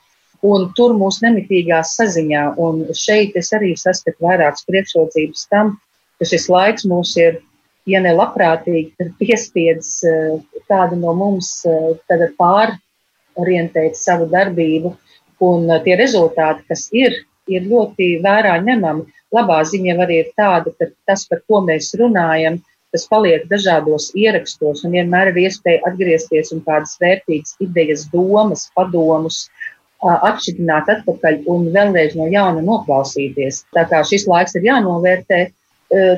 Un 0.47 0.67
tur 0.79 0.95
mūsu 0.99 1.25
nemitīgā 1.25 1.81
saziņā, 1.89 2.43
un 2.63 2.85
šeit 2.95 3.37
es 3.41 3.53
arī 3.57 3.73
saskatu 3.81 4.27
vairākas 4.27 4.67
priekšrocības 4.69 5.47
tam, 5.53 5.77
ka 6.19 6.29
šis 6.29 6.49
laiks 6.53 6.87
mūs 6.89 7.15
ir, 7.21 7.41
ja 7.89 8.03
ne 8.05 8.13
labprātīgi, 8.15 8.93
tad 9.01 9.15
piespiedz 9.21 9.89
kādu 10.71 10.99
no 11.01 11.15
mums 11.17 11.51
pārorientēt 12.43 13.99
savu 13.99 14.29
darbību. 14.33 14.95
Un 15.47 15.69
tie 15.85 15.97
rezultāti, 16.01 16.65
kas 16.71 16.87
ir, 16.97 17.19
ir 17.49 17.67
ļoti 17.69 18.17
vērā 18.25 18.57
ņemami. 18.65 19.05
Labā 19.37 19.59
ziņa 19.69 19.99
arī 20.05 20.23
ir 20.23 20.33
tāda, 20.39 20.73
ka 20.79 20.89
tas, 21.09 21.27
par 21.29 21.43
ko 21.49 21.61
mēs 21.67 21.91
runājam, 21.99 22.61
tas 22.95 23.05
paliek 23.11 23.45
dažādos 23.51 24.13
ierakstos 24.17 24.85
un 24.87 24.95
vienmēr 24.97 25.33
ir 25.33 25.43
iespēja 25.45 25.83
atgriezties 25.91 26.53
un 26.55 26.63
kādas 26.65 26.95
vērtīgas 27.03 27.57
idejas, 27.67 28.07
domas, 28.13 28.69
padomus 28.79 29.43
atšķirināt 30.15 30.91
atpakaļ 30.95 31.43
un 31.53 31.69
vēlreiz 31.75 32.17
no 32.19 32.29
jauna 32.31 32.63
noklausīties. 32.65 33.65
Tā 33.77 33.87
kā 33.91 34.03
šis 34.07 34.27
laiks 34.31 34.57
ir 34.59 34.69
jānovērtē, 34.69 35.41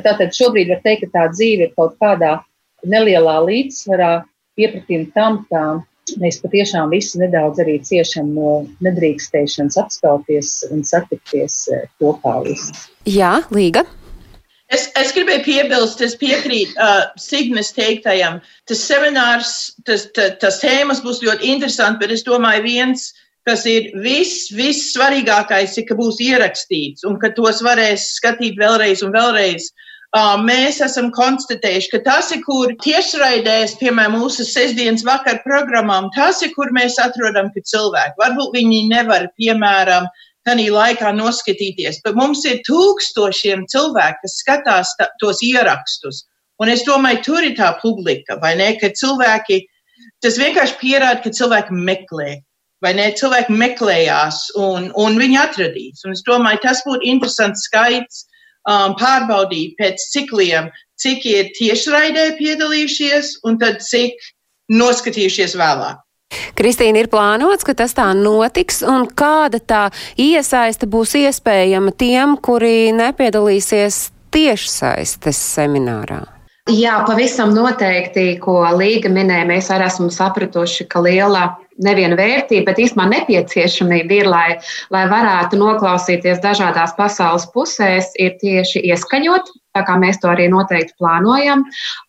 tātad 0.05 0.35
šobrīd 0.37 0.72
var 0.72 0.83
teikt, 0.85 1.07
ka 1.07 1.14
tā 1.16 1.29
dzīve 1.35 1.68
ir 1.68 1.77
kaut 1.77 1.96
kādā 2.03 2.38
nelielā 2.87 3.38
līdzsvarā 3.46 4.12
iepratīm 4.59 5.09
tam, 5.14 5.44
ka 5.51 5.81
mēs 6.22 6.40
patiešām 6.40 6.90
visi 6.94 7.20
nedaudz 7.20 7.61
arī 7.62 7.77
ciešam 7.85 8.33
no 8.37 8.53
nedrīkstēšanas 8.85 9.77
apskauties 9.83 10.55
un 10.72 10.85
satikties 10.87 11.61
eh, 11.74 11.87
kopā 12.01 12.38
visi. 12.46 12.74
Jā, 13.09 13.38
Līga. 13.55 13.85
Es, 14.68 14.90
es 15.01 15.14
gribēju 15.16 15.44
piebilst, 15.46 16.01
es 16.05 16.14
piekrītu 16.20 16.77
uh, 16.77 17.07
Signes 17.20 17.70
teiktajam. 17.77 18.42
Tas 18.68 18.83
seminārs, 18.85 19.53
tas, 19.88 20.05
tas, 20.12 20.35
tas 20.42 20.59
tēmas 20.61 21.01
būs 21.05 21.22
ļoti 21.24 21.48
interesants, 21.55 21.96
bet 22.03 22.12
es 22.12 22.24
domāju, 22.27 22.66
viens, 22.66 23.07
kas 23.48 23.64
ir 23.68 23.90
viss, 24.04 24.50
viss 24.52 24.92
svarīgākais, 24.92 25.78
ir, 25.80 25.88
ka 25.88 25.96
būs 25.98 26.20
ierakstīts 26.20 27.06
un 27.08 27.16
ka 27.22 27.32
tos 27.37 27.62
varēs 27.64 28.11
skatīt 28.18 28.61
vēlreiz 28.61 29.04
un 29.06 29.14
vēlreiz. 29.16 29.70
Uh, 30.16 30.38
mēs 30.40 30.78
esam 30.80 31.11
konstatējuši, 31.12 31.90
ka 31.92 31.98
tas 32.06 32.30
ir, 32.32 32.40
kur 32.46 32.72
tiešraidēs, 32.84 33.74
piemēram, 33.80 34.16
mūsu 34.16 34.46
sestdienas 34.48 35.04
vakar 35.04 35.42
programmām, 35.44 36.08
tas 36.14 36.40
ir, 36.44 36.54
kur 36.54 36.72
mēs 36.72 36.96
atrodam, 37.02 37.50
ka 37.52 37.61
cilvēki 37.61 38.16
varbūt 38.22 38.56
viņi 38.56 38.87
nevar, 38.88 39.28
piemēram, 39.37 40.08
tādā 40.48 40.64
laikā 40.72 41.12
noskatīties, 41.12 42.00
bet 42.04 42.16
mums 42.16 42.44
ir 42.48 42.62
tūkstošiem 42.64 43.66
cilvēku, 43.68 44.24
kas 44.24 44.40
skatās 44.40 44.94
tā, 44.96 45.11
tos 45.20 45.44
ierakstus. 45.44 46.24
Un 46.58 46.72
es 46.72 46.87
domāju, 46.88 47.22
tur 47.26 47.44
ir 47.44 47.54
tā 47.58 47.74
publika, 47.82 48.38
vai 48.40 48.56
ne, 48.56 48.72
ka 48.80 48.88
cilvēki, 48.88 49.61
tas 50.24 50.40
vienkārši 50.40 50.80
pierāda, 50.80 51.20
ka 51.22 51.37
cilvēki 51.37 51.76
meklē. 51.84 52.30
Vai 52.84 52.92
ne? 52.94 53.08
Cilvēki 53.18 53.54
meklējās, 53.58 54.42
un, 54.62 54.90
un 54.94 55.16
viņi 55.18 55.38
atradīs. 55.42 56.04
Un 56.06 56.14
es 56.14 56.22
domāju, 56.26 56.62
tas 56.62 56.84
būtu 56.86 57.08
interesants 57.10 57.64
skaits, 57.66 58.26
um, 58.70 58.94
pārbaudīt 59.00 59.74
pēc 59.80 60.04
cikliem, 60.12 60.70
cik 60.98 61.26
ir 61.26 61.50
tiešraidē 61.58 62.30
piedalījušies 62.38 63.38
un 63.48 63.58
tad 63.58 63.82
cik 63.82 64.18
noskatījušies 64.70 65.56
vēlāk. 65.58 66.04
Kristīna, 66.58 67.00
ir 67.00 67.08
plānots, 67.08 67.64
ka 67.64 67.72
tas 67.78 67.94
tā 67.96 68.10
notiks, 68.18 68.82
un 68.84 69.06
kāda 69.08 69.60
tā 69.62 69.84
iesaista 70.20 70.88
būs 70.90 71.14
iespējama 71.22 71.94
tiem, 71.96 72.34
kuri 72.44 72.90
nepiedalīsies 72.96 74.08
tiešsaistes 74.34 75.38
seminārā? 75.54 76.20
Jā, 76.68 76.98
pavisam 77.08 77.54
noteikti, 77.56 78.34
ko 78.42 78.60
Līga 78.76 79.08
minēja, 79.08 79.46
mēs 79.48 79.70
arī 79.72 79.86
esam 79.88 80.10
sapratuši, 80.12 80.84
ka 80.92 81.00
liela 81.00 81.46
neviena 81.84 82.18
vērtība, 82.18 82.70
bet 82.70 82.82
īstenībā 82.82 83.06
nepieciešamība 83.14 84.18
ir, 84.18 84.28
lai, 84.30 84.48
lai 84.94 85.04
varētu 85.10 85.60
noklausīties 85.60 86.42
dažādās 86.44 86.94
pasaules 86.98 87.48
pusēs, 87.54 88.12
ir 88.18 88.36
tieši 88.42 88.84
ieskaņot. 88.90 89.54
Tā 89.76 89.84
kā 89.86 89.94
mēs 90.00 90.16
to 90.18 90.30
arī 90.32 90.48
noteikti 90.50 90.96
plānojam. 90.98 91.62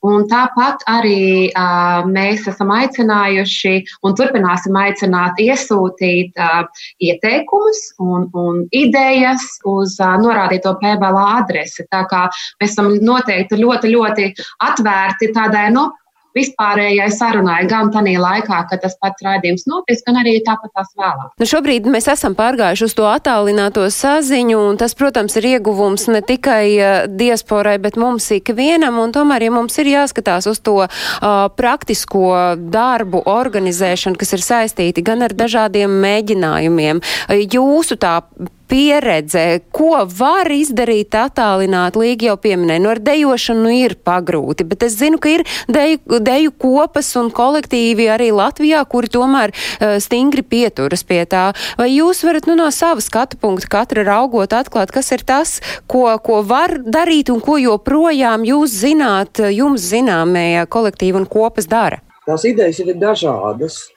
Un 0.07 0.25
tāpat 0.31 0.81
arī 0.89 1.51
uh, 1.51 2.07
mēs 2.09 2.47
esam 2.49 2.71
aicinājuši 2.73 3.73
un 4.07 4.15
turpināsim 4.17 4.79
aicināt 4.79 5.37
iesūtīt 5.43 6.39
uh, 6.39 6.63
ieteikumus 7.03 7.83
un, 8.01 8.25
un 8.33 8.63
idejas 8.73 9.45
uz 9.69 9.99
uh, 10.01 10.15
norādīto 10.23 10.73
PBL 10.81 11.21
adresi. 11.21 11.85
Tā 11.93 12.05
kā 12.09 12.25
mēs 12.61 12.73
esam 12.73 12.95
noteikti 12.95 13.61
ļoti, 13.61 13.93
ļoti 13.93 14.29
atvērti 14.71 15.33
tādai, 15.35 15.67
nu, 15.75 15.89
vispārējai 16.37 17.09
sarunai 17.13 17.61
gan 17.69 17.91
tādā 17.93 18.15
laikā, 18.21 18.61
kad 18.69 18.83
tas 18.83 18.95
pats 19.01 19.23
raidījums 19.25 19.65
notiks, 19.69 20.03
gan 20.05 20.19
arī 20.21 20.37
tāpat 20.45 20.73
tās 20.75 20.91
vēlāk. 20.97 21.31
Nu 21.41 21.47
šobrīd 21.49 21.89
mēs 21.91 22.09
esam 22.11 22.35
pārgājuši 22.37 22.87
uz 22.89 22.95
to 22.97 23.07
attālināto 23.09 23.85
saziņu, 23.93 24.59
un 24.71 24.79
tas, 24.81 24.95
protams, 24.97 25.37
ir 25.39 25.49
ieguvums 25.55 26.07
ne 26.13 26.21
tikai 26.25 26.63
uh, 26.77 26.91
diasporai, 27.09 27.77
bet 27.81 27.97
mums 27.99 28.29
ikvienam, 28.35 28.99
un 29.01 29.13
tomēr, 29.15 29.47
ja 29.47 29.55
mums 29.55 29.77
ir 29.81 29.91
jāskatās 29.93 30.49
uz 30.49 30.61
to 30.63 30.77
uh, 30.85 31.41
praktisko 31.57 32.55
darbu 32.59 33.23
organizēšanu, 33.29 34.19
kas 34.19 34.35
ir 34.37 34.45
saistīti 34.45 35.05
gan 35.05 35.25
ar 35.25 35.35
dažādiem 35.37 35.99
mēģinājumiem, 36.03 37.03
jūsu 37.49 37.99
tā 37.99 38.19
pieredze, 38.69 39.61
ko 39.75 40.03
var 40.05 40.49
izdarīt 40.53 41.15
attālināt, 41.17 41.97
Līga 41.99 42.29
jau 42.29 42.37
pieminēja, 42.41 42.83
nu, 42.83 42.91
ar 42.93 43.01
dejošanu 43.03 43.65
nu, 43.65 43.73
ir 43.73 43.95
pagrūti, 44.05 44.65
bet 44.69 44.85
es 44.87 44.97
zinu, 44.99 45.19
ka 45.21 45.31
ir 45.33 45.43
deju, 45.71 46.19
deju 46.23 46.53
kopas 46.61 47.11
un 47.19 47.31
kolektīvi 47.35 48.07
arī 48.13 48.29
Latvijā, 48.35 48.83
kuri 48.89 49.11
tomēr 49.11 49.53
uh, 49.53 49.97
stingri 50.01 50.45
pieturas 50.45 51.03
pie 51.07 51.23
tā. 51.29 51.49
Vai 51.79 51.89
jūs 51.91 52.23
varat 52.27 52.49
nu, 52.49 52.55
no 52.59 52.69
sava 52.75 53.03
skatu 53.03 53.39
punkta 53.41 53.71
katra 53.79 54.05
raugot 54.07 54.53
atklāt, 54.55 54.93
kas 54.95 55.11
ir 55.15 55.25
tas, 55.27 55.57
ko, 55.89 56.05
ko 56.23 56.41
var 56.47 56.77
darīt 56.85 57.33
un 57.33 57.41
ko 57.43 57.57
joprojām 57.61 58.45
jūs 58.47 58.79
zināt, 58.85 59.41
jums 59.53 59.89
zināmie 59.91 60.65
kolektīvi 60.69 61.23
un 61.23 61.29
kopas 61.29 61.69
dara? 61.69 62.03
Tās 62.27 62.45
idejas 62.45 62.79
ir 62.83 62.93
dažādas. 62.99 63.87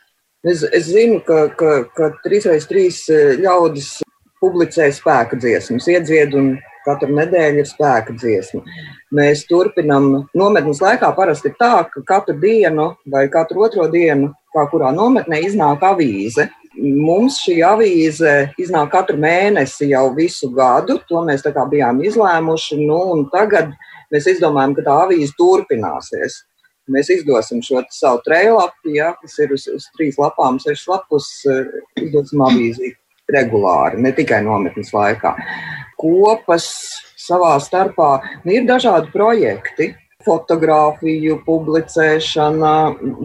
Es, 0.43 0.65
es 0.75 0.89
zinu, 0.91 1.21
ka, 1.23 1.45
ka, 1.55 1.85
ka 1.95 2.09
3x3 2.25 2.89
ļaudis 3.45 4.01
publicē 4.43 4.91
spēka 4.95 5.39
dziesmas, 5.39 5.87
iedzied 5.91 6.35
un 6.39 6.53
katru 6.87 7.15
nedēļu 7.15 7.63
ir 7.63 7.69
spēka 7.69 8.15
dziesma. 8.19 8.63
Mēs 9.15 9.45
turpinām, 9.51 10.09
nometnes 10.39 10.83
laikā 10.83 11.13
parasti 11.17 11.53
tā, 11.59 11.75
ka 11.93 12.03
katru 12.09 12.39
dienu 12.43 12.93
vai 13.13 13.29
katru 13.33 13.67
otro 13.67 13.87
dienu, 13.93 14.33
kā 14.55 14.67
kurā 14.73 14.93
nometnē, 14.95 15.43
iznāk 15.47 15.85
avīze. 15.87 16.49
Mums 16.73 17.43
šī 17.45 17.59
avīze 17.69 18.33
iznāk 18.61 18.91
katru 18.95 19.19
mēnesi 19.21 19.91
jau 19.91 20.07
visu 20.17 20.49
gadu, 20.57 20.99
to 21.09 21.21
mēs 21.27 21.45
tā 21.45 21.53
kā 21.55 21.67
bijām 21.69 22.01
izlēmuši, 22.05 22.81
nu, 22.87 23.03
tagad 23.35 23.75
mēs 24.13 24.31
izdomājam, 24.33 24.75
ka 24.79 24.87
tā 24.89 24.97
avīze 25.05 25.37
turpināsies. 25.39 26.41
Mēs 26.91 27.13
izdosim 27.15 27.61
šo 27.63 27.85
savu 27.95 28.19
trēlapu, 28.27 28.91
ja, 28.97 29.13
kas 29.21 29.37
ir 29.45 29.53
uz, 29.55 29.69
uz 29.71 29.87
trīs 29.95 30.19
lapām, 30.19 30.59
sešas 30.59 30.89
lapus, 30.91 31.29
izdosim 32.01 32.43
avīzi 32.49 32.97
regulāri, 33.33 34.01
ne 34.03 34.13
tikai 34.17 34.43
nometnes 34.45 34.93
laikā. 34.95 35.35
Kopas 36.01 36.69
savā 37.21 37.57
starpā 37.63 38.15
nu, 38.45 38.55
ir 38.55 38.69
dažādi 38.69 39.13
projekti. 39.15 39.93
Fotogrāfiju 40.23 41.41
publicēšana, 41.43 42.75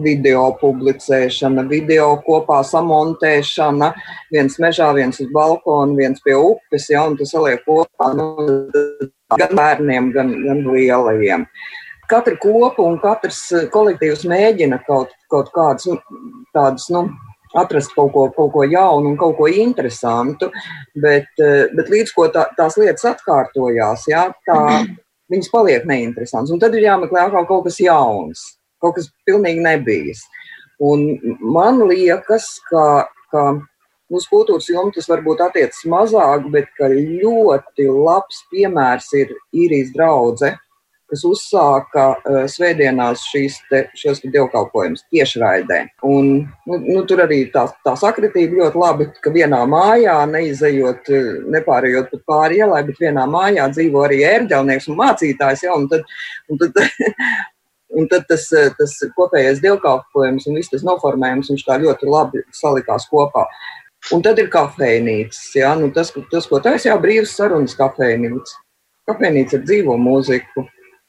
video 0.02 0.48
publicēšana, 0.58 1.62
video 1.70 2.08
kopā 2.24 2.56
samontēšana, 2.66 3.92
viens 4.34 4.58
mežā, 4.58 4.88
viens 4.96 5.22
uz 5.22 5.28
balkona, 5.30 5.94
viens 5.94 6.18
pie 6.24 6.34
upes, 6.34 6.88
ja, 6.90 7.04
un 7.06 7.14
tas 7.20 7.30
saliek 7.30 7.62
kopā 7.68 8.10
nu, 8.18 8.26
gan 9.30 9.54
bērniem, 9.60 10.10
gan, 10.16 10.34
gan 10.42 10.66
lielajiem 10.66 11.46
katra 12.08 12.36
kopa 12.40 12.84
un 12.84 12.98
katrs 13.02 13.40
kolektīvs 13.72 14.24
mēģina 14.28 14.80
kaut, 14.86 15.12
kaut 15.32 15.50
kādas 15.54 15.88
nu, 15.90 15.98
tādas 16.56 16.88
nu, 16.94 17.04
atrast 17.56 17.94
kaut 17.96 18.12
ko, 18.12 18.26
kaut 18.34 18.52
ko 18.52 18.64
jaunu 18.68 19.12
un 19.12 19.16
kaut 19.20 19.36
ko 19.38 19.48
interesantu, 19.48 20.50
bet, 20.94 21.30
eh, 21.40 21.68
bet 21.76 21.88
līdz 21.92 22.12
ko 22.16 22.28
tā, 22.34 22.48
tās 22.56 22.76
lietas 22.80 23.06
atkārtojās, 23.14 24.08
jā, 24.10 24.28
tā, 24.48 24.60
viņas 25.32 25.50
paliek 25.52 25.88
neinteresantas. 25.88 26.52
Un 26.52 26.60
tad 26.60 26.74
ir 26.76 26.88
jāmeklē 26.88 27.26
atkal 27.26 27.48
kaut 27.48 27.66
kas 27.68 27.80
jauns, 27.80 28.44
kaut 28.82 28.98
kas 28.98 29.10
pilnīgi 29.28 29.64
nebijis. 29.64 30.22
Un 30.78 31.18
man 31.42 31.82
liekas, 31.88 32.46
ka, 32.70 33.08
ka 33.32 33.48
uz 34.14 34.28
kultūras 34.30 34.68
jomu 34.70 34.92
tas 34.94 35.08
varbūt 35.10 35.42
attiecas 35.48 35.82
mazāk, 35.90 36.46
bet 36.54 36.70
ļoti 36.78 37.88
labs 37.90 38.44
piemērs 38.52 39.10
ir 39.18 39.34
īrijas 39.52 39.92
draudzene 39.96 40.56
kas 41.08 41.24
uzsāka 41.28 42.06
uh, 42.16 42.38
svētdienās 42.50 43.24
šīs 43.32 43.58
te, 43.70 43.82
šos 43.98 44.22
te 44.22 44.30
dievkalpojumus 44.34 45.04
tiešraidē. 45.12 45.80
Un, 46.08 46.30
nu, 46.68 46.80
nu, 46.84 47.02
tur 47.08 47.24
arī 47.24 47.44
tā, 47.54 47.66
tā 47.86 47.94
sakritība 47.98 48.62
ļoti 48.62 48.82
labi, 48.82 49.10
ka 49.24 49.32
vienā 49.34 49.62
mājā, 49.70 50.16
neizejot, 50.30 51.12
nepārējot 51.54 52.10
pat 52.14 52.26
pāri 52.32 52.62
ielai, 52.62 52.82
bet 52.88 53.00
vienā 53.02 53.28
mājā 53.30 53.68
dzīvo 53.74 54.04
arī 54.08 54.22
ērģelnieks 54.32 54.90
un 54.92 54.98
mācītājs. 55.02 55.64
Ja, 55.68 55.78
un 55.78 55.88
tad, 55.92 56.04
un 56.48 56.60
tad, 56.60 56.82
Un 57.88 58.04
tad 58.04 58.26
tas, 58.28 58.44
tas 58.76 58.94
kopējais 59.16 59.62
dievkalpojums 59.64 60.44
un 60.50 60.58
viss 60.58 60.68
tas 60.68 60.84
noformējums, 60.84 61.48
viņš 61.52 61.62
tā 61.64 61.78
ļoti 61.80 62.08
labi 62.10 62.42
salikās 62.52 63.08
kopā. 63.08 63.46
Un 64.14 64.22
tad 64.24 64.38
ir 64.40 64.50
kafejnīca. 64.52 65.40
Ja? 65.56 65.74
Nu, 65.78 65.88
tas, 65.94 66.12
tas, 66.30 66.46
ko 66.48 66.60
taisa, 66.64 66.90
jā, 66.90 66.96
brīvs 67.00 67.34
sarunas 67.36 67.76
kafejnīca. 67.78 68.60
Kafejnīca 69.08 69.58
ar 69.58 69.64
dzīvo 69.64 69.96
mūziku. 70.00 70.66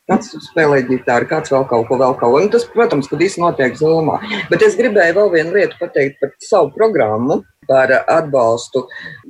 Kāds 0.10 0.32
spēlē 0.50 0.82
ģitāru, 0.90 1.30
kāds 1.30 1.54
vēl 1.54 1.66
kaut 1.70 1.88
ko, 1.88 1.98
vēl 2.02 2.16
kaut 2.18 2.34
ko. 2.34 2.42
Un 2.42 2.50
tas, 2.54 2.66
protams, 2.74 3.10
ka 3.10 3.20
viss 3.20 3.38
notiek 3.42 3.76
zumā. 3.78 4.18
Bet 4.50 4.66
es 4.66 4.78
gribēju 4.80 5.18
vēl 5.20 5.34
vienu 5.36 5.58
lietu 5.58 5.78
pateikt 5.82 6.18
par 6.22 6.34
savu 6.44 6.72
programmu, 6.76 7.44
par 7.70 7.94
atbalstu 8.02 8.88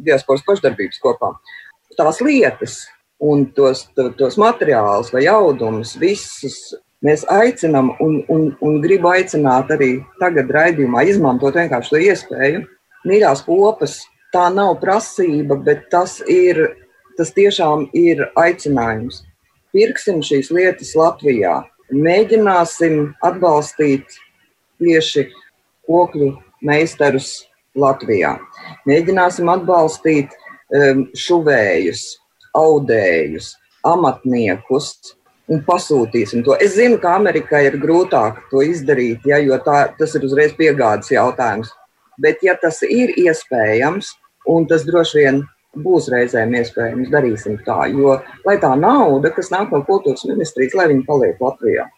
diasporas 0.07 0.45
pašdarbības 0.47 1.01
kopām. 1.03 1.35
Tās 1.99 2.21
lietas 2.23 2.85
un 3.19 3.49
tos, 3.51 3.89
tos 4.17 4.39
materiālus 4.39 5.11
vai 5.11 5.25
audumus, 5.27 5.97
visus 5.99 6.61
Mēs 7.07 7.21
aicinām 7.31 7.93
un, 8.03 8.17
un, 8.27 8.41
un 8.59 8.73
gribu 8.83 9.07
aicināt 9.13 9.69
arī 9.71 10.01
tagad 10.19 10.49
raidījumā 10.51 11.05
izmantot 11.07 11.55
vienkārši 11.55 11.93
šo 11.93 12.01
iespēju. 12.09 12.63
Mīļās 13.07 13.45
kopas, 13.45 13.93
tā 14.35 14.49
nav 14.51 14.73
prasība, 14.81 15.55
bet 15.63 15.85
tas 15.93 16.17
ir, 16.27 16.59
tas 17.15 17.31
tiešām 17.37 17.87
ir 17.95 18.25
aicinājums. 18.35 19.21
Pirksim 19.75 20.23
šīs 20.25 20.49
lietas 20.55 20.95
Latvijā, 20.97 21.60
mēģināsim 21.93 23.12
atbalstīt 23.25 24.15
tieši 24.82 25.27
kokļu 25.89 26.32
meistarus 26.65 27.29
Latvijā. 27.77 28.36
Mēģināsim 28.89 29.49
atbalstīt 29.51 30.34
um, 30.73 31.05
šuvējus, 31.17 32.03
audējus, 32.58 33.51
amatniekus, 33.86 34.89
un 35.49 35.62
pasūtīsim 35.65 36.43
to. 36.45 36.58
Es 36.62 36.75
zinu, 36.77 36.97
ka 37.01 37.15
Amerikai 37.19 37.65
ir 37.69 37.77
grūtāk 37.82 38.41
to 38.51 38.63
izdarīt, 38.65 39.25
ja, 39.29 39.38
jo 39.41 39.58
tā, 39.65 39.84
tas 39.99 40.17
ir 40.17 40.25
uzreiz 40.25 40.53
piegādes 40.58 41.13
jautājums. 41.13 41.71
Bet, 42.19 42.41
ja 42.43 42.58
tas 42.60 42.82
ir 42.84 43.13
iespējams, 43.21 44.12
un 44.49 44.67
tas 44.69 44.84
droši 44.88 45.21
vien 45.21 45.43
būs 45.77 46.10
reizēm 46.12 46.55
iespējams, 46.60 47.12
darīsim 47.13 47.60
tā. 47.65 47.84
Jo 47.93 48.19
lai 48.47 48.58
tā 48.62 48.73
nauda, 48.79 49.32
kas 49.36 49.51
nāk 49.53 49.73
no 49.73 49.84
kultūras 49.86 50.25
ministrijas, 50.29 50.77
lai 50.77 50.89
viņi 50.93 51.05
paliek 51.08 51.41
Latvijā. 51.43 51.89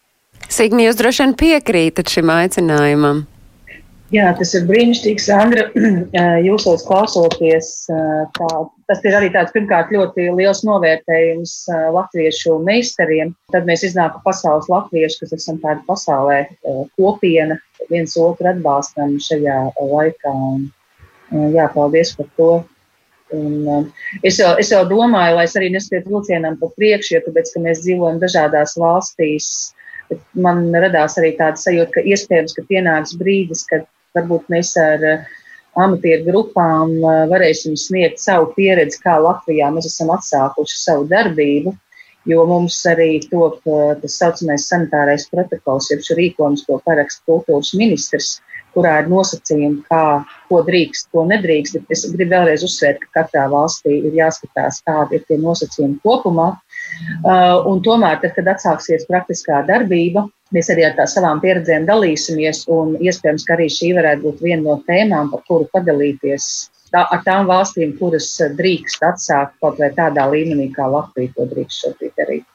Signi, 0.52 0.88
jūs 0.88 0.98
droši 1.00 1.24
vien 1.24 1.38
piekrītat 1.40 2.12
šim 2.12 2.32
aicinājumam. 2.34 3.24
Jā, 4.12 4.34
tas 4.36 4.50
ir 4.58 4.66
brīnišķīgi, 4.68 5.24
Sandra. 5.24 5.70
Jūsos 6.48 6.84
klausoties, 6.84 7.70
tā, 8.36 8.50
tas 8.92 9.06
ir 9.08 9.16
arī 9.16 9.30
tāds 9.32 9.54
pirmkārt 9.56 9.94
ļoti 9.96 10.26
liels 10.36 10.66
novērtējums 10.68 11.54
latviešu 11.96 12.58
meistariem. 12.66 13.32
Tad 13.56 13.70
mēs 13.70 13.86
iznākam 13.88 14.20
pasaules 14.26 14.68
latvieši, 14.72 15.22
kas 15.22 15.38
esam 15.38 15.62
tāda 15.64 15.80
pasaulē 15.88 16.42
kopiena, 17.00 17.56
viens 17.88 18.18
otru 18.20 18.52
atbalstam 18.52 19.16
šajā 19.24 19.58
laikā. 19.80 20.36
Un, 20.52 20.68
jā, 21.56 21.72
paldies 21.72 22.12
par 22.20 22.28
to. 22.36 22.52
Un, 23.32 23.92
es, 24.24 24.38
jau, 24.40 24.52
es 24.60 24.72
jau 24.74 24.82
domāju, 24.90 25.38
lai 25.38 25.46
es 25.48 25.56
arī 25.56 25.70
neskriet 25.72 26.08
vilcienam 26.10 26.58
pa 26.60 26.68
priekšu, 26.76 27.14
jo 27.16 27.22
tāpēc, 27.28 27.54
ka 27.54 27.62
mēs 27.64 27.84
dzīvojam 27.86 28.20
dažādās 28.20 28.76
valstīs, 28.80 29.48
man 30.36 30.66
radās 30.76 31.16
arī 31.22 31.34
tāda 31.40 31.60
sajūta, 31.60 31.94
ka 31.96 32.04
iespējams, 32.14 32.56
ka 32.58 32.66
pienāks 32.68 33.16
brīdis, 33.20 33.64
kad 33.70 33.88
varbūt 34.18 34.50
mēs 34.52 34.74
ar 34.80 35.06
eh, 35.08 35.30
amatieru 35.80 36.28
grupām 36.28 36.98
eh, 36.98 37.22
varēsim 37.32 37.78
sniegt 37.80 38.20
savu 38.20 38.52
pieredzi, 38.58 39.00
kā 39.06 39.16
Latvijā 39.24 39.72
mēs 39.72 39.88
esam 39.94 40.12
atsākuši 40.18 40.82
savu 40.82 41.08
darbību, 41.12 41.76
jo 42.28 42.44
mums 42.46 42.76
arī 42.86 43.16
top 43.32 43.64
tas 44.04 44.20
saucamais 44.20 44.68
sanitārais 44.70 45.24
protokols, 45.32 45.88
jeb 45.90 46.04
šis 46.06 46.20
rīkojums, 46.20 46.68
ko 46.68 46.78
paraksta 46.86 47.24
kultūras 47.32 47.72
ministrs, 47.80 48.36
kurā 48.76 48.98
ir 49.02 49.10
nosacījumi, 49.12 49.84
kā, 49.92 50.04
ko 50.50 50.62
drīkst, 50.68 51.10
ko 51.14 51.26
nedrīkst. 51.30 51.80
Bet 51.80 51.96
es 51.98 52.06
gribu 52.12 52.36
vēlreiz 52.36 52.66
uzsvērt, 52.68 53.02
ka 53.06 53.22
katrā 53.22 53.48
valstī 53.52 53.98
ir 54.00 54.20
jāskatās, 54.20 54.82
kādi 54.88 55.20
ir 55.20 55.26
tie 55.28 55.40
nosacījumi 55.42 56.00
kopumā. 56.06 56.52
Uh, 57.22 57.80
tomēr, 57.86 58.22
tad, 58.24 58.36
kad 58.38 58.54
atsāksies 58.56 59.08
praktiskā 59.10 59.64
darbība, 59.70 60.28
Mēs 60.52 60.68
arī 60.68 60.84
ar 60.84 60.98
savām 61.08 61.40
pieredzēm 61.40 61.86
dalīsimies, 61.88 62.66
iespējams, 63.08 63.46
ka 63.48 63.54
arī 63.56 63.70
šī 63.72 63.94
varētu 63.96 64.26
būt 64.26 64.42
viena 64.44 64.66
no 64.66 64.74
tēmām, 64.84 65.30
par 65.32 65.46
kuru 65.48 65.70
padalīties 65.72 66.48
tā, 66.92 67.06
ar 67.06 67.22
tām 67.24 67.48
valstīm, 67.48 67.96
kuras 68.00 68.28
drīkst 68.58 69.06
atsākt 69.08 69.56
kaut 69.64 69.80
vai 69.80 69.94
tādā 69.96 70.28
līmenī, 70.34 70.68
kā 70.76 70.90
Latvija 70.92 71.32
to 71.38 71.48
drīkst 71.54 71.86
šobrīd 71.86 72.18
darīt. 72.20 72.51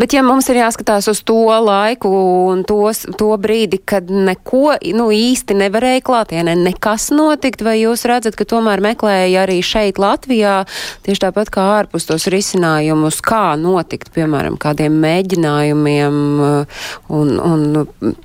Bet 0.00 0.14
ja 0.14 0.22
mums 0.26 0.48
ir 0.50 0.60
jāskatās 0.60 1.08
uz 1.10 1.22
to 1.26 1.38
laiku 1.64 2.10
un 2.50 2.64
tos, 2.68 3.02
to 3.18 3.30
brīdi, 3.40 3.80
kad 3.84 4.10
neko 4.10 4.76
nu, 4.96 5.08
īsti 5.14 5.56
nevarēja 5.60 6.02
klātienē, 6.06 6.56
nekas 6.58 7.10
notikt, 7.14 7.64
vai 7.66 7.78
jūs 7.80 8.06
redzat, 8.08 8.36
ka 8.38 8.46
tomēr 8.48 8.82
meklēja 8.84 9.44
arī 9.44 9.60
šeit 9.64 10.00
Latvijā 10.00 10.60
tieši 11.06 11.24
tāpat 11.26 11.52
kā 11.54 11.66
ārpus 11.78 12.08
tos 12.08 12.28
risinājumus, 12.32 13.20
kā 13.24 13.54
notikt, 13.60 14.12
piemēram, 14.16 14.58
kādiem 14.60 14.96
mēģinājumiem, 15.02 16.20
uh, 16.44 16.82
un, 17.20 17.34
un 17.38 17.66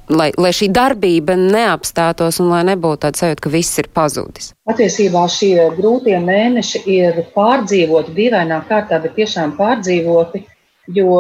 lai, 0.10 0.32
lai 0.38 0.54
šī 0.56 0.70
darbība 0.76 1.38
neapstātos 1.40 2.42
un 2.44 2.52
lai 2.54 2.64
nebūtu 2.72 3.06
tāds 3.06 3.24
sajūta, 3.24 3.46
ka 3.46 3.54
viss 3.54 3.82
ir 3.82 3.90
pazudis? 3.94 4.52
Patiesībā 4.66 5.26
šie 5.32 5.70
grūtie 5.78 6.18
mēneši 6.22 6.84
ir 6.96 7.24
pārdzīvoti 7.36 8.16
dīvainā 8.18 8.64
kārtā, 8.70 9.00
bet 9.04 9.16
tiešām 9.20 9.56
pārdzīvoti 9.60 10.46
jo, 10.94 11.20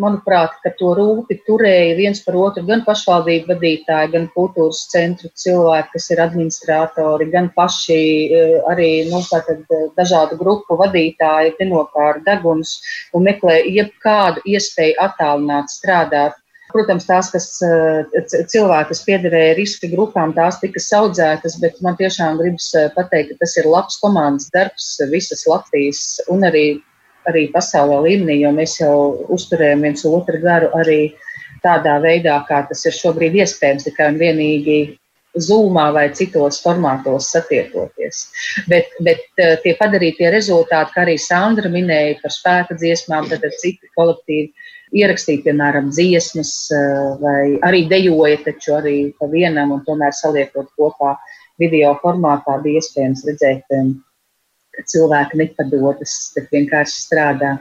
manuprāt, 0.00 0.56
to 0.78 0.92
rūpi 0.96 1.38
turēja 1.46 1.96
viens 1.98 2.20
par 2.24 2.36
otru 2.38 2.64
gan 2.68 2.82
pašvaldību 2.86 3.48
vadītāji, 3.54 4.12
gan 4.12 4.28
kultūras 4.34 4.84
centru 4.92 5.30
cilvēki, 5.42 5.92
kas 5.94 6.08
ir 6.12 6.22
administratori, 6.24 7.28
gan 7.32 7.50
paši 7.56 7.98
e, 7.98 8.46
arī 8.72 8.90
nu, 9.10 9.22
tātad, 9.30 9.62
e, 9.72 9.82
dažādu 9.98 10.38
grupu 10.40 10.78
vadītāji, 10.80 11.56
tenokāra 11.60 12.24
deguns 12.26 12.76
un 13.16 13.28
meklē 13.28 13.62
jebkādu 13.64 14.44
iespēju 14.56 14.98
attālināt 15.06 15.72
strādāt. 15.72 16.36
Protams, 16.72 17.06
tās, 17.08 17.30
kas 17.32 17.46
e, 17.64 18.24
cilvēki, 18.52 18.90
kas 18.90 19.04
piederēja 19.06 19.54
riska 19.56 19.88
grupām, 19.92 20.34
tās 20.36 20.58
tika 20.60 20.82
saudzētas, 20.82 21.56
bet 21.62 21.80
man 21.84 21.96
tiešām 21.96 22.36
gribas 22.42 22.68
pateikt, 22.98 23.32
ka 23.32 23.46
tas 23.46 23.56
ir 23.62 23.70
labs 23.70 23.96
komandas 24.02 24.50
darbs 24.52 24.96
visas 25.12 25.46
Latvijas 25.48 26.02
un 26.32 26.44
arī 26.50 26.66
arī 27.30 27.46
pasaulē 27.54 28.02
līmenī, 28.06 28.40
jo 28.42 28.52
mēs 28.56 28.78
jau 28.80 28.96
uzturējam 29.36 29.86
viens 29.86 30.04
otru 30.08 30.40
garu 30.42 30.70
arī 30.78 31.00
tādā 31.64 31.96
veidā, 32.02 32.38
kā 32.48 32.62
tas 32.68 32.84
ir 32.86 32.94
šobrīd 32.94 33.36
iespējams, 33.42 33.88
tikai 33.88 34.12
un 34.12 34.20
vienīgi 34.20 34.78
zūmā 35.36 35.88
vai 35.92 36.06
citos 36.16 36.60
formātos 36.64 37.30
satiekoties. 37.34 38.22
Bet, 38.70 38.92
bet 39.04 39.24
eh, 39.42 39.56
tie 39.62 39.74
padarītie 39.78 40.30
rezultāti, 40.32 40.94
kā 40.94 41.04
arī 41.04 41.16
Sandra 41.20 41.70
minēja 41.72 42.16
par 42.22 42.34
spēka 42.34 42.78
dziesmām, 42.80 43.28
tad 43.30 43.44
citi 43.60 43.90
kolektīvi 43.98 44.48
ierakstīt, 44.96 45.44
piemēram, 45.44 45.90
dziesmas 45.92 46.54
eh, 46.72 47.12
vai 47.22 47.42
arī 47.68 47.84
dejoja, 47.90 48.40
taču 48.46 48.78
arī 48.78 48.96
pa 49.18 49.28
vienam 49.32 49.74
un 49.76 49.84
tomēr 49.88 50.16
saliekot 50.16 50.72
kopā 50.78 51.16
video 51.60 51.94
formātā 52.02 52.58
bija 52.64 52.82
iespējams 52.82 53.24
redzēt 53.28 53.78
cilvēki 54.84 55.40
nepadodas, 55.40 56.16
bet 56.36 56.52
vienkārši 56.52 57.00
strādā. 57.06 57.56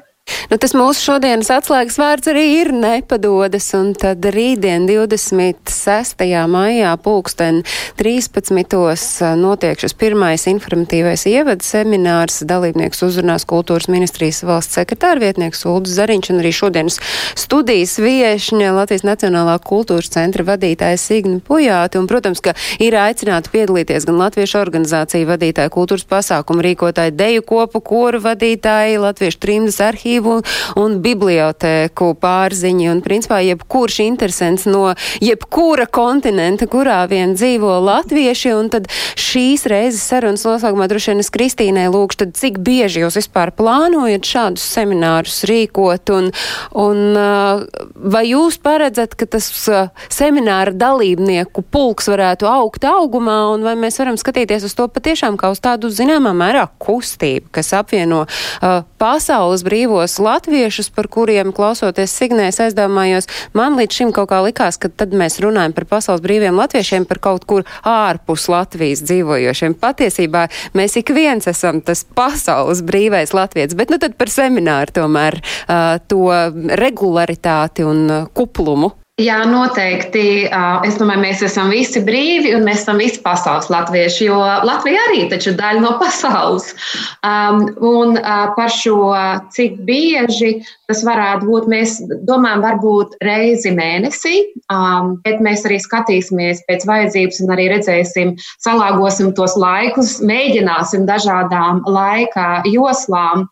Nu, 0.50 0.60
tas 0.62 0.72
mūsu 0.78 1.02
šodienas 1.10 1.50
atslēgas 1.52 1.98
vārds 1.98 2.30
arī 2.30 2.44
ir 2.62 2.70
nepadodas, 2.72 3.66
un 3.78 3.90
tad 3.98 4.24
rītdien 4.32 4.86
26. 4.88 6.22
maijā 6.48 6.92
pulksten 7.02 7.64
13. 8.00 9.34
notiek 9.42 9.82
šis 9.82 9.96
pirmais 9.98 10.46
informatīvais 10.48 11.26
ievads 11.32 11.72
seminārs. 11.74 12.44
Dalībnieks 12.46 13.02
uzrunās 13.08 13.46
kultūras 13.50 13.90
ministrijas 13.90 14.44
valsts 14.46 14.78
sekretāra 14.78 15.24
vietnieks 15.24 15.66
Uldus 15.66 15.98
Zariņš 15.98 16.32
un 16.34 16.44
arī 16.44 16.54
šodienas 16.54 17.00
studijas 17.34 17.98
viešņa 18.02 18.72
Latvijas 18.78 19.06
Nacionālā 19.08 19.58
kultūras 19.66 20.14
centra 20.14 20.46
vadītāja 20.46 21.02
Signa 21.02 21.42
Pujāti. 21.44 22.02
Un, 22.02 22.10
protams, 22.12 22.40
ka 22.40 22.54
ir 22.80 22.98
aicināti 23.02 23.54
piedalīties 23.58 24.06
gan 24.08 24.22
Latviešu 24.22 24.62
organizāciju 24.62 25.32
vadītāji, 25.34 25.74
kultūras 25.74 26.08
pasākumu 26.08 26.64
rīkotāji, 26.70 27.18
deju 27.18 27.44
kopu, 27.50 27.82
koru 27.82 28.22
vadītāji, 28.30 29.02
Latviešu 29.02 29.42
trimdas 29.42 29.82
arhīvu 29.84 30.15
arhīvu 30.16 30.42
un 30.80 31.00
bibliotēku 31.04 32.16
pārziņi. 32.22 32.90
Un, 32.92 33.02
principā, 33.04 33.42
jebkurš 33.44 34.00
interesants 34.06 34.66
no 34.66 34.94
jebkura 35.22 35.88
kontinenta, 35.88 36.68
kurā 36.68 37.08
vien 37.10 37.36
dzīvo 37.36 37.80
latvieši, 37.84 38.54
un 38.56 38.70
tad 38.70 38.88
šīs 39.16 39.66
reizes 39.68 40.04
sarunas 40.06 40.46
noslēgumā 40.46 40.88
droši 40.88 41.12
vien 41.12 41.24
es 41.24 41.32
Kristīnai 41.34 41.88
lūkšu, 41.92 42.24
tad 42.24 42.36
cik 42.38 42.60
bieži 42.60 43.04
jūs 43.04 43.20
vispār 43.20 43.52
plānojat 43.56 44.26
šādus 44.26 44.66
seminārus 44.76 45.44
rīkot, 45.50 46.12
un, 46.16 46.32
un 46.72 47.20
vai 47.96 48.26
jūs 48.30 48.60
paredzat, 48.64 49.16
ka 49.16 49.28
tas 49.28 49.50
semināra 50.10 50.74
dalībnieku 50.76 51.66
pulks 51.72 52.10
varētu 52.12 52.48
augt 52.50 52.86
augumā, 52.88 53.40
un 53.54 53.66
vai 53.66 53.76
mēs 53.80 54.00
varam 54.02 54.20
skatīties 54.20 54.68
uz 54.68 54.76
to 54.78 54.88
patiešām 54.92 55.40
kā 55.40 55.52
uz 55.54 55.62
tādu 55.64 55.92
zināmā 55.94 56.34
mērā 56.36 56.68
kustību, 56.82 57.52
kas 57.56 57.74
apvieno 57.78 58.26
uh, 58.26 58.82
pasaules 59.06 59.62
brīvos 59.66 60.18
latviešus, 60.18 60.90
par 60.96 61.06
kuriem 61.14 61.52
klausoties 61.54 62.14
signēs 62.18 62.58
aizdomājos, 62.64 63.30
man 63.54 63.78
līdz 63.78 64.00
šim 64.00 64.14
kaut 64.16 64.32
kā 64.32 64.42
likās, 64.46 64.80
ka 64.82 64.90
tad 64.90 65.14
mēs 65.14 65.38
runājam 65.44 65.76
par 65.78 65.86
pasaules 65.94 66.24
brīviem 66.26 66.58
latviešiem, 66.58 67.06
par 67.10 67.22
kaut 67.22 67.46
kur 67.50 67.68
ārpus 67.86 68.48
Latvijas 68.50 69.06
dzīvojošiem. 69.06 69.78
Patiesībā 69.82 70.48
mēs 70.78 70.98
ik 71.02 71.14
viens 71.14 71.46
esam 71.52 71.84
tas 71.86 72.02
pasaules 72.18 72.82
brīvais 72.86 73.36
latviets, 73.38 73.78
bet 73.78 73.94
nu 73.94 74.02
tad 74.02 74.18
par 74.18 74.34
semināru 74.34 74.98
tomēr 74.98 75.38
uh, 75.38 75.98
to 76.10 76.26
regularitāti 76.82 77.86
un 77.86 78.06
uh, 78.10 78.30
kuplumu. 78.34 78.96
Jā, 79.16 79.38
noteikti. 79.48 80.50
Es 80.84 80.98
domāju, 81.00 81.22
mēs 81.24 81.40
esam 81.48 81.70
visi 81.72 82.02
brīvi 82.04 82.50
un 82.58 82.66
mēs 82.68 82.82
esam 82.82 82.98
visi 83.00 83.22
pasaules 83.24 83.70
latvieši, 83.72 84.26
jo 84.28 84.36
Latvija 84.68 85.06
arī 85.08 85.22
taču 85.32 85.54
ir 85.54 85.56
daļa 85.62 85.84
no 85.86 85.94
pasaules. 86.02 86.66
Um, 87.24 87.62
un 87.80 88.18
uh, 88.20 88.50
par 88.58 88.74
šo, 88.76 89.14
cik 89.56 89.78
bieži 89.88 90.50
tas 90.92 91.06
varētu 91.08 91.48
būt, 91.48 91.70
mēs 91.72 91.94
domājam, 92.28 92.66
varbūt 92.66 93.16
reizi 93.24 93.72
mēnesī, 93.78 94.42
um, 94.76 95.16
bet 95.24 95.40
mēs 95.48 95.64
arī 95.64 95.80
skatīsimies 95.80 96.66
pēc 96.68 96.84
vajadzības 96.92 97.40
un 97.46 97.56
arī 97.56 97.70
redzēsim, 97.72 98.36
salāgosim 98.68 99.32
tos 99.40 99.56
laikus, 99.56 100.18
mēģināsim 100.28 101.08
dažādām 101.08 101.86
laika 101.88 102.66
joslām. 102.68 103.48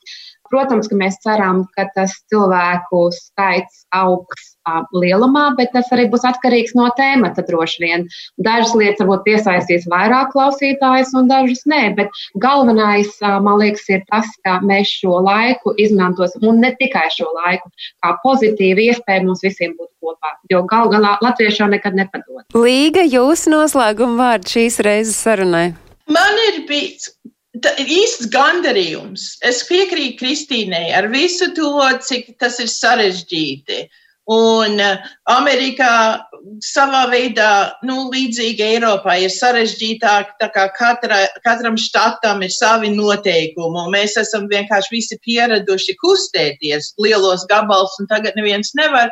Protams, 0.53 0.85
ka 0.85 0.97
mēs 0.99 1.15
ceram, 1.25 1.63
ka 1.73 1.87
tas 1.95 2.13
cilvēku 2.29 3.07
skaits 3.15 3.87
augs 3.97 4.51
lielumā, 4.93 5.47
bet 5.57 5.71
tas 5.73 5.89
arī 5.95 6.05
būs 6.11 6.25
atkarīgs 6.29 6.75
no 6.77 6.85
tēmata 6.97 7.43
droši 7.47 7.81
vien. 7.83 8.05
Dažas 8.37 8.75
lietas 8.77 9.01
varbūt 9.01 9.25
piesaistīs 9.25 9.87
vairāk 9.89 10.29
klausītājus, 10.35 11.13
un 11.17 11.31
dažas 11.31 11.65
nē. 11.69 11.81
Bet 11.97 12.13
galvenais, 12.43 13.11
man 13.19 13.57
liekas, 13.63 13.87
ir 13.89 14.03
tas, 14.11 14.29
ka 14.45 14.59
mēs 14.63 14.93
šo 15.01 15.19
laiku 15.25 15.73
izmantosim, 15.81 16.45
un 16.47 16.61
ne 16.63 16.73
tikai 16.79 17.07
šo 17.15 17.31
laiku, 17.41 17.73
kā 18.03 18.13
pozitīvu 18.23 18.87
iespēju 18.91 19.27
mums 19.27 19.43
visiem 19.43 19.73
būt 19.79 19.89
kopā. 20.03 20.35
Jo 20.53 20.63
gal 20.69 20.93
galā 20.93 21.17
latvieši 21.25 21.63
jau 21.63 21.71
nekad 21.73 21.97
nepadod. 21.97 22.45
Līga, 22.53 23.03
jūs 23.03 23.47
noslēguma 23.51 24.19
vārdu 24.21 24.55
šīs 24.55 24.79
reizes 24.85 25.17
sarunai. 25.17 25.71
Man 26.13 26.39
ir 26.49 26.63
bijis 26.67 27.13
īsts 27.61 28.29
gandarījums. 28.33 29.37
Es 29.45 29.61
piekrītu 29.69 30.23
Kristīnai 30.23 30.87
ar 30.97 31.09
visu 31.13 31.51
to, 31.53 31.75
cik 32.01 32.33
tas 32.41 32.59
ir 32.63 32.71
sarežģīti. 32.71 33.83
Uh, 33.83 33.99
Un 34.31 34.77
uh, 34.79 35.03
Amerikā 35.27 36.23
savā 36.63 37.01
veidā, 37.11 37.75
nu, 37.83 38.05
līdzīgi 38.07 38.63
Eiropā, 38.63 39.17
ir 39.19 39.31
sarežģītāk, 39.35 40.37
tā 40.39 40.47
katra, 40.53 41.25
katram 41.43 41.75
štatam 41.75 42.39
ir 42.45 42.53
savi 42.55 42.93
noteikumi. 42.95 43.83
Mēs 43.91 44.15
esam 44.21 44.47
vienkārši 44.47 44.95
visi 44.95 45.19
pieraduši 45.27 45.97
kustēties 45.99 46.93
lielos 47.03 47.43
gabals, 47.51 47.97
un 47.99 48.07
tagad 48.07 48.39
neviens 48.39 48.71
nevar. 48.79 49.11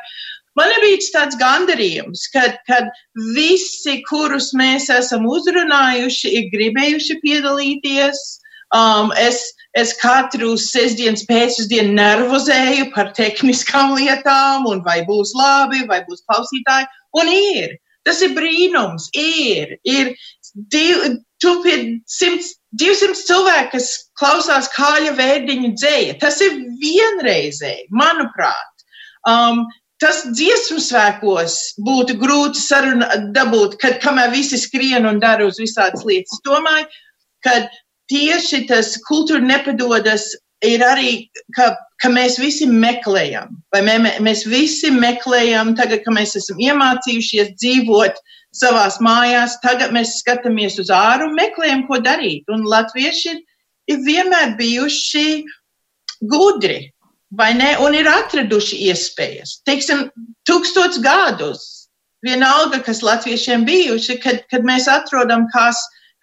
Man 0.60 0.74
bijis 0.84 1.14
tāds 1.14 1.38
gandarījums, 1.39 2.26
kad, 2.34 2.58
kad 2.68 2.89
visi, 3.36 4.02
kurus 4.10 4.52
mēs 4.58 4.89
esam 4.91 5.28
uzrunājuši, 5.30 6.34
ir 6.39 6.49
gribējuši 6.52 7.20
piedalīties. 7.24 8.22
Um, 8.76 9.12
es, 9.20 9.43
Es 9.72 9.93
katru 9.95 10.58
sestdienas 10.60 11.24
pēcpusdienu 11.30 11.93
nervozēju 11.95 12.89
par 12.91 13.14
tehniskām 13.16 13.93
lietām, 13.95 14.66
un 14.68 14.82
vai 14.84 14.99
būs 15.08 15.32
labi, 15.38 15.86
vai 15.88 16.02
būs 16.08 16.26
klausītāji. 16.28 16.89
Un 17.22 17.32
ir. 17.32 17.78
Tas 18.04 18.20
ir 18.26 18.34
brīnums. 18.36 19.08
Ir. 19.16 19.78
ir 19.88 20.12
div, 20.74 21.06
200, 21.41 22.49
200 22.82 23.16
cilvēki, 23.22 23.70
kas 23.78 23.88
klausās 24.20 24.68
kāļa 24.76 25.16
vērdiņu 25.22 25.72
dzēja. 25.78 26.18
Tas 26.20 26.41
ir 26.43 26.60
vienreizēji, 26.84 27.88
manuprāt. 27.95 28.86
Um, 29.30 29.64
tas 30.02 30.24
dziesmu 30.34 30.82
svēkos 30.82 31.58
būtu 31.86 32.18
grūti 32.22 32.62
saruna, 32.62 33.08
dabūt, 33.36 33.78
kad 33.82 33.99
kamēr 34.04 34.32
visi 34.34 34.60
skrien 34.60 35.06
un 35.10 35.22
dara 35.22 35.45
uz 35.47 35.62
visādas 35.62 36.06
lietas. 36.08 36.41
Domāju, 36.45 36.88
ka 37.45 37.58
tieši 38.12 38.66
tas 38.70 38.95
kultūra 39.08 39.43
nepadodas 39.45 40.32
ir 40.66 40.84
arī, 40.86 41.14
ka, 41.56 41.72
ka 42.02 42.10
mēs 42.14 42.38
visi 42.41 42.68
meklējam, 42.70 43.54
vai 43.74 43.82
mē, 43.86 43.97
mēs 44.26 44.45
visi 44.49 44.91
meklējam, 44.93 45.76
tagad, 45.78 46.04
kad 46.06 46.18
mēs 46.18 46.36
esam 46.39 46.62
iemācījušies 46.62 47.56
dzīvot 47.62 48.22
savās 48.58 48.99
mājās, 49.02 49.58
tagad 49.64 49.93
mēs 49.95 50.18
skatāmies 50.20 50.78
uz 50.82 50.91
āru 50.93 51.30
un 51.30 51.38
meklējam, 51.38 51.86
ko 51.88 52.02
darīt. 52.04 52.49
Un 52.52 52.66
latvieši 52.68 53.36
ir 53.91 54.02
vienmēr 54.06 54.58
bijuši 54.60 55.26
gudri, 56.30 56.91
vai 57.38 57.53
ne, 57.57 57.75
un 57.84 57.95
ir 57.95 58.09
atraduši 58.11 58.82
iespējas. 58.89 59.59
Teiksim, 59.67 60.07
tūkstots 60.47 60.99
gadus, 61.03 61.88
vienalga, 62.25 62.82
kas 62.86 63.01
latviešiem 63.05 63.65
bijuši, 63.67 64.19
kad, 64.23 64.43
kad 64.51 64.67
mēs 64.67 64.89
atrodam 64.91 65.47
kā, 65.53 65.69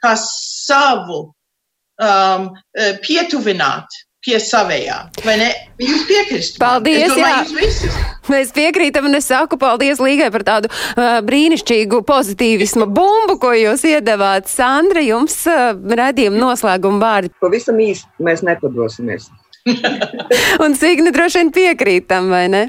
kā 0.05 0.15
savu 0.21 1.23
um, 1.25 2.51
uh, 2.53 2.93
pietuvināt 3.05 4.05
pie 4.25 4.39
savējā. 4.43 4.99
Vai 5.25 5.37
ne? 5.41 5.49
Jūs 5.81 6.05
piekrītat? 6.09 6.57
Paldies! 6.61 7.13
Domāju, 7.15 7.93
Mēs 8.29 8.51
piekrītam, 8.53 9.07
un 9.09 9.17
es 9.17 9.29
saku 9.31 9.57
paldies 9.61 10.03
Līgai 10.05 10.29
par 10.35 10.45
tādu 10.45 10.69
uh, 10.69 11.21
brīnišķīgu 11.25 12.03
pozitīvismu 12.09 12.89
bumbu, 12.93 13.39
ko 13.41 13.55
jūs 13.57 13.87
iedavāt. 13.89 14.51
Sandra, 14.53 15.01
jums 15.07 15.41
uh, 15.49 15.73
redzījuma 15.73 16.43
noslēguma 16.43 17.01
vārdi. 17.01 17.33
Pavisam 17.41 17.81
īsti 17.81 18.27
mēs 18.29 18.45
nepadosimies. 18.45 19.31
un 20.65 20.77
Signi 20.79 21.13
droši 21.15 21.43
vien 21.43 21.55
piekrītam, 21.55 22.31
vai 22.33 22.47
ne? 22.53 22.69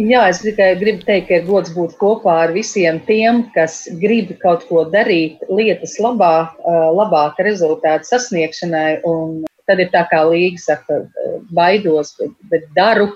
Jā, 0.00 0.22
es 0.32 0.38
tikai 0.40 0.70
gribu 0.80 1.04
teikt, 1.04 1.26
ka 1.28 1.36
ir 1.36 1.42
gods 1.44 1.72
būt 1.76 1.98
kopā 2.00 2.38
ar 2.46 2.52
visiem 2.54 2.96
tiem, 3.04 3.42
kas 3.52 3.82
grib 4.00 4.30
kaut 4.40 4.64
ko 4.64 4.86
darīt 4.88 5.42
lietas 5.52 5.98
labā, 6.00 6.48
labāka 6.96 7.44
rezultāta 7.44 8.08
sasniegšanai. 8.08 9.02
Un 9.04 9.42
tad 9.68 9.82
ir 9.84 9.90
tā 9.92 10.06
kā 10.08 10.22
līga 10.30 10.62
saka, 10.62 11.02
baidos, 11.52 12.14
bet, 12.16 12.32
bet 12.48 12.64
daru. 12.78 13.10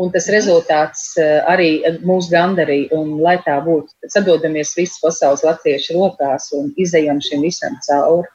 Un 0.00 0.08
tas 0.14 0.24
rezultāts 0.32 1.12
arī 1.20 1.84
mūs 2.08 2.30
gandarīja. 2.32 2.96
Un, 2.96 3.18
lai 3.20 3.36
tā 3.44 3.58
būtu, 3.66 3.92
sadodamies 4.16 4.72
visas 4.78 4.96
pasaules 5.04 5.44
latviešu 5.44 5.98
rokās 5.98 6.48
un 6.56 6.72
izējam 6.80 7.20
šim 7.20 7.44
visam 7.44 7.76
cauri. 7.84 8.32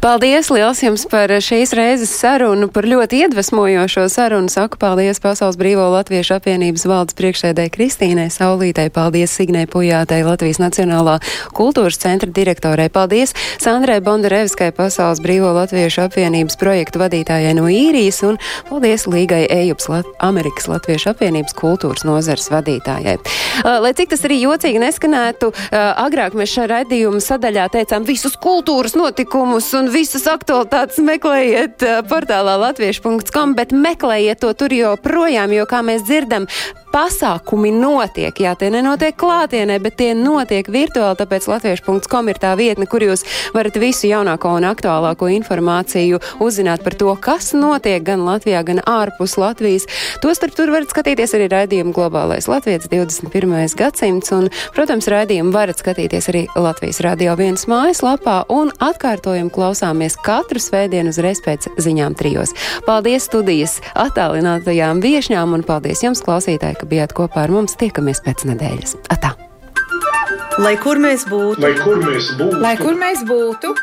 Paldies 0.00 0.48
liels 0.52 0.80
jums 0.82 1.02
par 1.10 1.32
šīs 1.42 1.74
reizes 1.76 2.12
sarunu, 2.14 2.68
par 2.72 2.86
ļoti 2.88 3.24
iedvesmojošo 3.24 4.06
sarunu. 4.12 4.48
Saku 4.52 4.78
paldies 4.80 5.20
Pasaules 5.20 5.58
Brīvo 5.60 5.86
Latviešu 5.92 6.36
apvienības 6.38 6.86
valdes 6.88 7.16
priekšsēdē 7.18 7.66
Kristīnai 7.74 8.28
Saulītei, 8.32 8.88
paldies 8.94 9.34
Signai 9.36 9.66
Pujātai, 9.70 10.22
Latvijas 10.26 10.60
Nacionālā 10.62 11.18
kultūras 11.56 12.00
centra 12.00 12.30
direktorai, 12.32 12.88
paldies 12.92 13.34
Sandrai 13.60 13.98
Bondarevskai, 14.04 14.70
Pasaules 14.76 15.22
Brīvo 15.24 15.52
Latviešu 15.56 16.04
apvienības 16.06 16.58
projektu 16.60 17.02
vadītājai 17.02 17.54
no 17.58 17.68
īrijas 17.70 18.22
un 18.28 18.40
paldies 18.70 19.06
Līgai 19.10 19.44
Ejups 19.50 19.90
Lat 19.92 20.08
Amerikas 20.24 20.68
Latviešu 20.70 21.12
apvienības 21.14 21.56
kultūras 21.58 22.06
nozars 22.08 22.50
vadītājai. 22.52 23.18
Lai 23.64 23.92
cik 23.96 24.14
tas 24.14 24.24
arī 24.28 24.40
jocīgi 24.44 24.80
neskanētu, 24.82 25.52
agrāk 25.72 26.36
mēs 26.38 26.54
šā 26.56 26.68
raidījuma 26.70 27.20
sadaļā 27.24 27.68
teicām 27.74 28.06
visus 28.08 28.36
kultūras 28.40 28.96
notikumus 28.98 29.69
un 29.78 29.90
visas 29.92 30.26
aktualitātes 30.30 31.00
meklējiet 31.04 31.84
uh, 31.86 32.00
portālā 32.08 32.56
latviešu.com, 32.64 33.56
bet 33.58 33.74
meklējiet 33.76 34.40
to 34.42 34.52
tur 34.58 34.72
joprojām, 34.74 35.52
jo, 35.54 35.66
kā 35.70 35.82
mēs 35.86 36.04
dzirdam, 36.08 36.48
pasākumi 36.90 37.70
notiek. 37.74 38.34
Jā, 38.42 38.54
tie 38.58 38.70
nenotiek 38.72 39.16
klātienē, 39.18 39.78
bet 39.82 39.96
tie 40.00 40.10
notiek 40.18 40.66
virtuāli, 40.70 41.18
tāpēc 41.20 41.46
latviešu.com 41.50 42.30
ir 42.30 42.40
tā 42.42 42.52
vietne, 42.58 42.88
kur 42.90 43.04
jūs 43.04 43.24
varat 43.54 43.78
visu 43.80 44.10
jaunāko 44.10 44.56
un 44.58 44.66
aktuālāko 44.68 45.30
informāciju 45.36 46.20
uzzināt 46.42 46.84
par 46.86 46.96
to, 46.98 47.12
kas 47.22 47.52
notiek 47.54 48.02
gan 48.06 48.24
Latvijā, 48.26 48.62
gan 48.66 48.82
ārpus 48.82 49.36
Latvijas. 49.40 49.86
Tostarp 50.24 50.56
tur 50.58 50.72
varat 50.74 50.90
skatīties 50.90 51.36
arī 51.38 51.50
raidījumu 51.52 51.94
Globālais 51.96 52.50
Latvijas 52.50 52.90
21. 52.90 53.54
gadsimts, 53.78 54.34
un, 54.34 54.50
protams, 54.74 55.08
raidījumu 55.10 55.54
varat 55.54 55.80
skatīties 55.80 56.30
arī 56.32 56.44
Latvijas 56.58 57.02
Radio 57.06 57.36
1 57.38 57.68
mājaslapā 57.70 58.40
un 58.50 58.74
atkārtojumu 58.82 59.49
klausīties 59.50 59.70
klausāmies 59.70 60.16
katru 60.24 60.60
svētdienu 60.60 61.12
uzreiz 61.12 61.40
pēc 61.44 61.68
ziņām 61.80 62.14
trijos. 62.18 62.52
Paldies 62.86 63.26
studijas 63.28 63.78
attālinātajām 63.94 65.00
viešņām 65.04 65.54
un 65.54 65.62
paldies 65.66 66.02
jums, 66.02 66.22
klausītāji, 66.26 66.78
ka 66.80 66.86
bijāt 66.90 67.14
kopā 67.16 67.44
ar 67.46 67.52
mums. 67.54 67.76
Tiekamies 67.80 68.20
pēc 68.24 68.44
nedēļas. 68.50 68.96
Atā! 69.14 69.34
Lai 70.60 70.74
kur 70.82 70.98
mēs 71.00 71.24
būtu, 71.30 71.62
Lai 71.62 71.72
kur 71.78 72.02
mēs 72.02 72.32
būtu, 72.36 72.60
Lai 72.60 72.74
kur 72.76 72.98
mēs 72.98 73.22
būtu, 73.28 73.74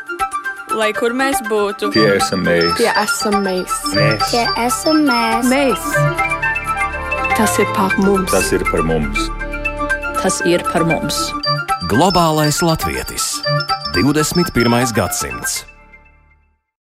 Lai 0.78 0.90
kur 0.92 1.14
mēs 1.16 1.40
būtu, 1.48 1.88
Tie 1.94 2.06
esam 2.18 2.44
mēs. 2.44 2.76
tie 2.76 2.90
esam 2.92 3.38
mēs. 3.44 3.72
mēs 3.96 4.28
Tie 4.30 4.44
esam 4.66 5.02
mēs. 5.08 5.48
Mēs. 5.48 5.88
Tas 7.38 7.58
ir 7.58 7.66
par 7.74 7.96
mums. 7.98 8.30
Tas 8.30 8.52
ir 8.52 8.64
par 8.70 8.82
mums. 8.84 9.28
tas 10.22 10.40
ir 10.44 10.62
par 10.72 10.84
mums. 10.84 11.16
Globālais 11.88 12.60
latvietis 12.60 13.40
21. 13.96 14.92
gadsimts. 14.92 15.67